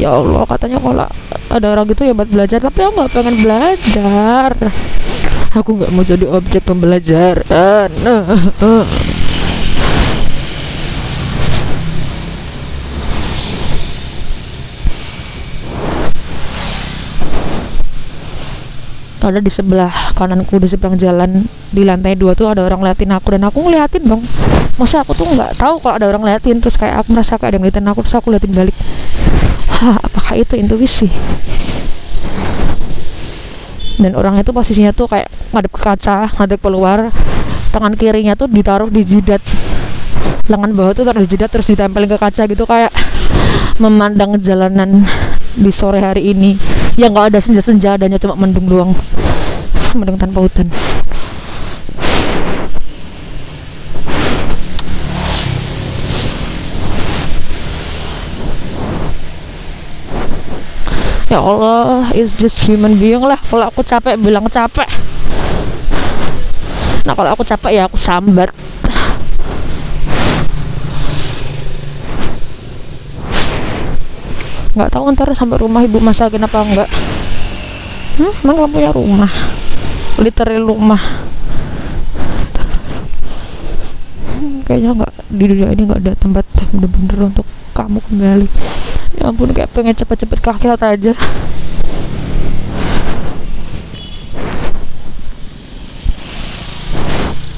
ya 0.00 0.16
Allah 0.16 0.48
katanya 0.48 0.78
kalau 0.80 1.08
ada 1.52 1.66
orang 1.68 1.84
gitu 1.92 2.02
ya 2.08 2.16
buat 2.16 2.30
belajar. 2.32 2.58
Tapi 2.64 2.78
aku 2.80 2.92
nggak 2.96 3.12
pengen 3.12 3.36
belajar. 3.44 4.50
Aku 5.50 5.70
nggak 5.76 5.90
mau 5.90 6.06
jadi 6.06 6.26
objek 6.30 6.62
pembelajaran 6.62 7.90
ada 19.28 19.40
di 19.44 19.52
sebelah 19.52 20.16
kananku 20.16 20.56
di 20.56 20.68
seberang 20.70 20.96
jalan 20.96 21.44
di 21.68 21.84
lantai 21.84 22.16
dua 22.16 22.32
tuh 22.32 22.48
ada 22.48 22.64
orang 22.64 22.80
liatin 22.80 23.12
aku. 23.12 23.36
Dan 23.36 23.44
aku 23.44 23.58
ngeliatin 23.60 24.02
dong. 24.08 24.24
Masa 24.80 25.04
aku 25.04 25.12
tuh 25.12 25.28
nggak 25.28 25.60
tahu 25.60 25.76
kalau 25.84 25.94
ada 26.00 26.06
orang 26.08 26.24
liatin 26.24 26.62
terus 26.64 26.80
kayak 26.80 27.04
aku 27.04 27.12
merasa 27.12 27.36
kayak 27.36 27.52
ada 27.52 27.54
yang 27.60 27.62
ngeliatin 27.68 27.86
aku 27.92 28.00
terus 28.06 28.16
aku 28.16 28.28
liatin 28.32 28.52
balik. 28.56 28.76
Hah, 29.68 30.00
apakah 30.00 30.34
itu 30.36 30.56
intuisi? 30.56 31.08
Dan 34.00 34.16
orang 34.16 34.40
itu 34.40 34.48
posisinya 34.56 34.96
tuh 34.96 35.12
kayak 35.12 35.28
ngadep 35.52 35.72
ke 35.76 35.80
kaca 35.84 36.32
ngadep 36.40 36.60
keluar. 36.64 37.12
Tangan 37.70 37.94
kirinya 37.94 38.32
tuh 38.32 38.48
ditaruh 38.48 38.88
di 38.88 39.04
jidat. 39.04 39.44
Lengan 40.48 40.72
bawah 40.72 40.96
tuh 40.96 41.04
taruh 41.04 41.20
di 41.22 41.30
jidat 41.30 41.52
terus 41.52 41.68
ditempelin 41.68 42.08
ke 42.08 42.18
kaca 42.18 42.48
gitu 42.48 42.64
kayak 42.64 42.90
memandang 43.80 44.36
jalanan 44.44 45.08
di 45.56 45.70
sore 45.74 45.98
hari 46.02 46.30
ini. 46.30 46.54
Yang 46.94 47.10
nggak 47.14 47.26
ada 47.32 47.38
senja-senja 47.40 47.88
adanya 47.96 48.18
cuma 48.20 48.36
mendung 48.38 48.66
doang. 48.70 48.92
Mendung 49.96 50.18
tanpa 50.20 50.44
hutan. 50.44 50.70
Ya 61.30 61.38
Allah 61.38 62.10
it's 62.10 62.34
just 62.34 62.66
human 62.66 62.98
being 62.98 63.22
lah. 63.22 63.38
Kalau 63.46 63.70
aku 63.70 63.86
capek 63.86 64.18
bilang 64.18 64.50
capek. 64.50 64.90
Nah 67.06 67.14
kalau 67.14 67.30
aku 67.32 67.46
capek 67.46 67.70
ya 67.70 67.82
aku 67.86 67.94
sambat 67.94 68.50
nggak 74.70 74.90
tahu 74.94 75.10
ntar 75.14 75.34
sampai 75.34 75.58
rumah 75.58 75.82
ibu 75.82 75.98
masakin 75.98 76.46
apa 76.46 76.58
enggak. 76.62 76.90
Hmm, 78.20 78.34
emang 78.44 78.54
gak 78.62 78.70
punya 78.70 78.90
rumah? 78.92 79.32
Literal 80.20 80.62
rumah. 80.62 81.02
Hmm, 84.30 84.62
kayaknya 84.62 84.90
nggak 84.94 85.12
di 85.26 85.44
dunia 85.48 85.68
ini 85.74 85.82
nggak 85.88 86.00
ada 86.04 86.12
tempat 86.14 86.44
bener-bener 86.70 87.34
untuk 87.34 87.46
kamu 87.74 87.98
kembali. 88.06 88.46
Ya 89.18 89.32
ampun 89.32 89.50
kayak 89.50 89.74
pengen 89.74 89.96
cepet-cepet 89.96 90.38
akhirat 90.38 90.80
aja. 90.86 91.12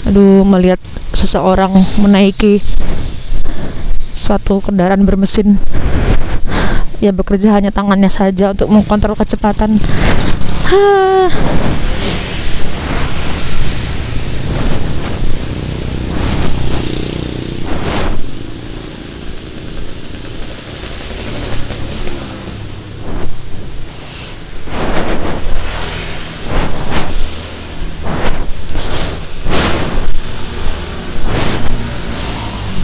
Aduh 0.09 0.45
melihat 0.49 0.81
seseorang 1.13 1.73
menaiki 2.01 2.65
suatu 4.17 4.65
kendaraan 4.65 5.05
bermesin 5.05 5.61
ya 7.03 7.11
bekerja 7.11 7.59
hanya 7.59 7.75
tangannya 7.75 8.07
saja 8.07 8.55
untuk 8.55 8.71
mengkontrol 8.71 9.19
kecepatan 9.19 9.83
Hah. 10.71 11.35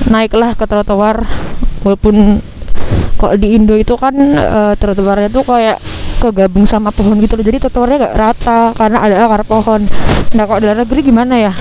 naiklah 0.09 0.57
ke 0.57 0.65
trotoar 0.65 1.29
walaupun 1.85 2.41
kalau 3.19 3.35
di 3.35 3.59
Indo 3.59 3.75
itu 3.75 3.99
kan 3.99 4.15
uh, 4.39 4.73
trotoarnya 4.79 5.27
tuh 5.27 5.43
kayak 5.43 5.83
kegabung 6.23 6.71
sama 6.71 6.95
pohon 6.95 7.19
gitu 7.19 7.35
loh. 7.35 7.43
Jadi 7.43 7.59
trotoarnya 7.67 7.99
gak 8.11 8.17
rata 8.17 8.61
karena 8.79 8.99
ada 9.03 9.17
akar 9.27 9.43
pohon. 9.43 9.91
Nah 10.39 10.45
kalau 10.47 10.59
di 10.63 10.67
luar 10.71 10.79
negeri 10.87 11.01
gimana 11.03 11.35
ya? 11.35 11.53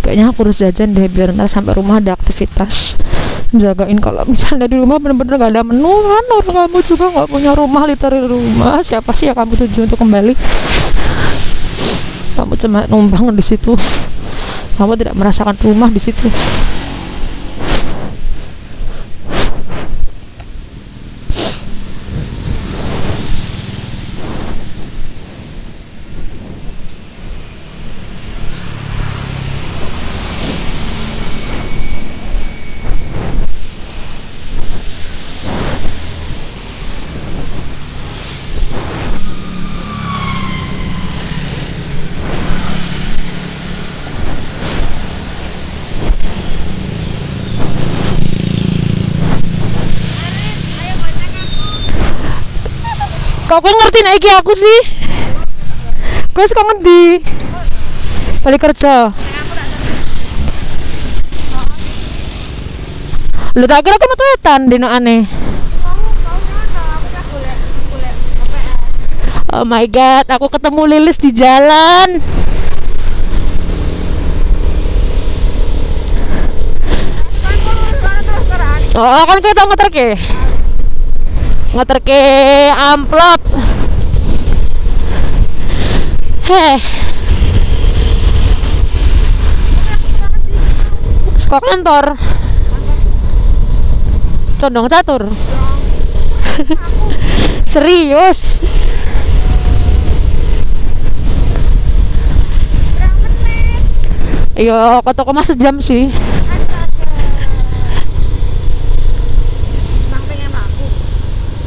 Kayaknya 0.00 0.24
aku 0.32 0.38
harus 0.48 0.56
jajan 0.56 0.96
deh 0.96 1.04
biar 1.04 1.36
ntar 1.36 1.52
sampai 1.52 1.76
rumah 1.76 2.00
ada 2.00 2.16
aktivitas. 2.16 2.96
Jagain 3.52 3.96
kalau 4.00 4.24
misalnya 4.28 4.68
di 4.68 4.76
rumah 4.76 4.96
bener-bener 5.00 5.36
gak 5.36 5.52
ada 5.52 5.64
menu 5.64 5.88
kan? 5.88 6.24
Orang 6.32 6.56
kamu 6.64 6.78
juga 6.84 7.04
nggak 7.12 7.28
punya 7.28 7.52
rumah 7.52 7.84
literal 7.84 8.24
rumah. 8.24 8.80
Siapa 8.80 9.12
sih 9.12 9.28
yang 9.28 9.36
kamu 9.36 9.52
tuju 9.68 9.88
untuk 9.88 10.00
kembali 10.00 10.32
kamu 12.38 12.54
cuma 12.54 12.86
numpang 12.86 13.34
di 13.34 13.42
situ. 13.42 13.74
Kamu 14.78 14.94
tidak 14.94 15.18
merasakan 15.18 15.58
rumah 15.58 15.90
di 15.90 15.98
situ 15.98 16.30
kau 53.48 53.64
kan 53.64 53.72
ngerti 53.72 54.00
naiki 54.04 54.28
aku 54.36 54.52
sih 54.52 54.80
kau 56.36 56.44
suka 56.44 56.62
ngerti 56.68 57.24
balik 58.44 58.60
kerja 58.60 59.08
lu 63.56 63.64
tak 63.64 63.80
kira 63.82 63.96
kamu 63.96 64.14
tuh 64.14 64.28
etan 64.36 64.60
dino 64.68 64.86
aneh 64.86 65.24
Oh 69.48 69.64
my 69.64 69.88
god, 69.88 70.28
aku 70.28 70.52
ketemu 70.52 70.82
Lilis 70.86 71.16
di 71.18 71.32
jalan. 71.32 72.20
Oh, 78.92 79.22
kan 79.24 79.38
kita 79.40 79.62
ngeter 79.64 79.88
ke? 79.88 80.08
Ngeter 81.74 81.98
ke 82.04 82.20
amplop. 82.76 83.37
Heh. 86.48 86.80
Sekolah 91.36 91.60
kantor. 91.60 92.04
Condong 94.56 94.88
catur. 94.88 95.28
Serius. 97.68 98.64
Iya, 104.56 105.04
kata 105.04 105.28
koma 105.28 105.44
sejam 105.44 105.84
sih. 105.84 106.08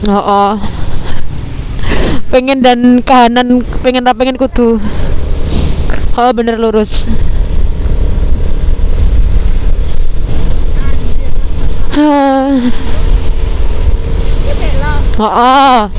Oh, 0.10 0.18
oh. 0.18 0.81
Pengen 2.32 2.64
dan 2.64 3.04
kahanan 3.04 3.60
pengen 3.84 4.08
tak 4.08 4.16
pengen 4.16 4.40
kudu. 4.40 4.80
Oh 6.16 6.32
bener 6.32 6.56
lurus. 6.56 7.04
Oh, 15.20 15.28
oh. 15.28 15.92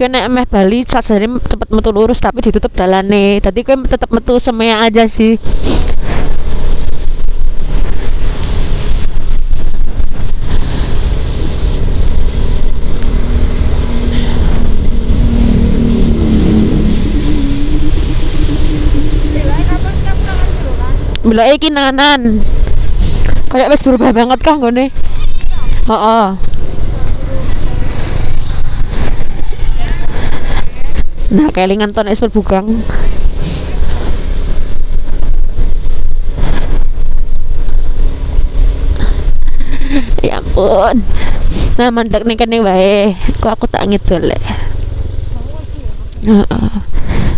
kene 0.00 0.24
meh 0.32 0.48
Bali 0.48 0.88
sajane 0.88 1.28
cepet 1.44 1.68
metu 1.68 1.92
lurus 1.92 2.24
tapi 2.24 2.40
ditutup 2.40 2.72
dalane 2.72 3.36
tadi 3.44 3.60
kowe 3.60 3.84
tetep 3.84 4.08
metu 4.08 4.40
semea 4.40 4.80
aja 4.80 5.04
sih 5.04 5.36
Bila 21.30 21.46
iki 21.46 21.70
nanan. 21.70 22.42
Kayak 23.54 23.70
wis 23.70 23.86
berubah 23.86 24.10
banget 24.10 24.42
kah 24.42 24.58
nggone? 24.58 24.90
Heeh. 25.86 26.26
Nah, 31.30 31.46
kelingan 31.54 31.94
ton 31.94 32.10
es 32.10 32.18
berbugang. 32.18 32.82
ya 40.26 40.42
ampun. 40.42 41.06
Nah, 41.78 41.94
mandek 41.94 42.26
nih 42.26 42.34
kene 42.42 42.58
wae. 42.58 43.14
Kok 43.38 43.54
aku 43.54 43.70
tak 43.70 43.86
ngidol 43.86 44.34
lek. 44.34 44.42
Heeh. 46.26 46.70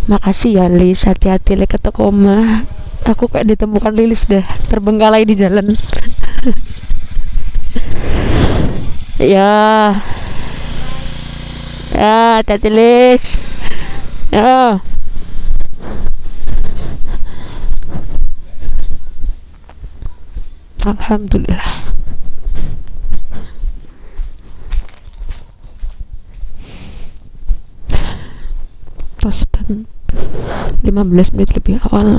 Makasih 0.09 0.65
ya 0.65 0.67
Lis, 0.73 1.05
hati-hati 1.05 1.61
lek 1.61 1.77
ke 1.77 1.93
koma. 1.93 2.65
Aku 3.03 3.27
kayak 3.27 3.51
ditemukan 3.51 3.99
Lilis 3.99 4.23
deh, 4.31 4.47
terbengkalai 4.71 5.27
di 5.27 5.35
jalan. 5.35 5.75
ya. 9.19 9.99
Ya, 11.93 12.39
hati-hati 12.39 12.71
Lis. 12.71 13.25
Ya. 14.31 14.79
Alhamdulillah. 20.83 21.95
Pas 29.23 29.39
dan 29.55 29.87
15 30.83 31.35
menit 31.39 31.51
lebih 31.55 31.79
awal 31.87 32.19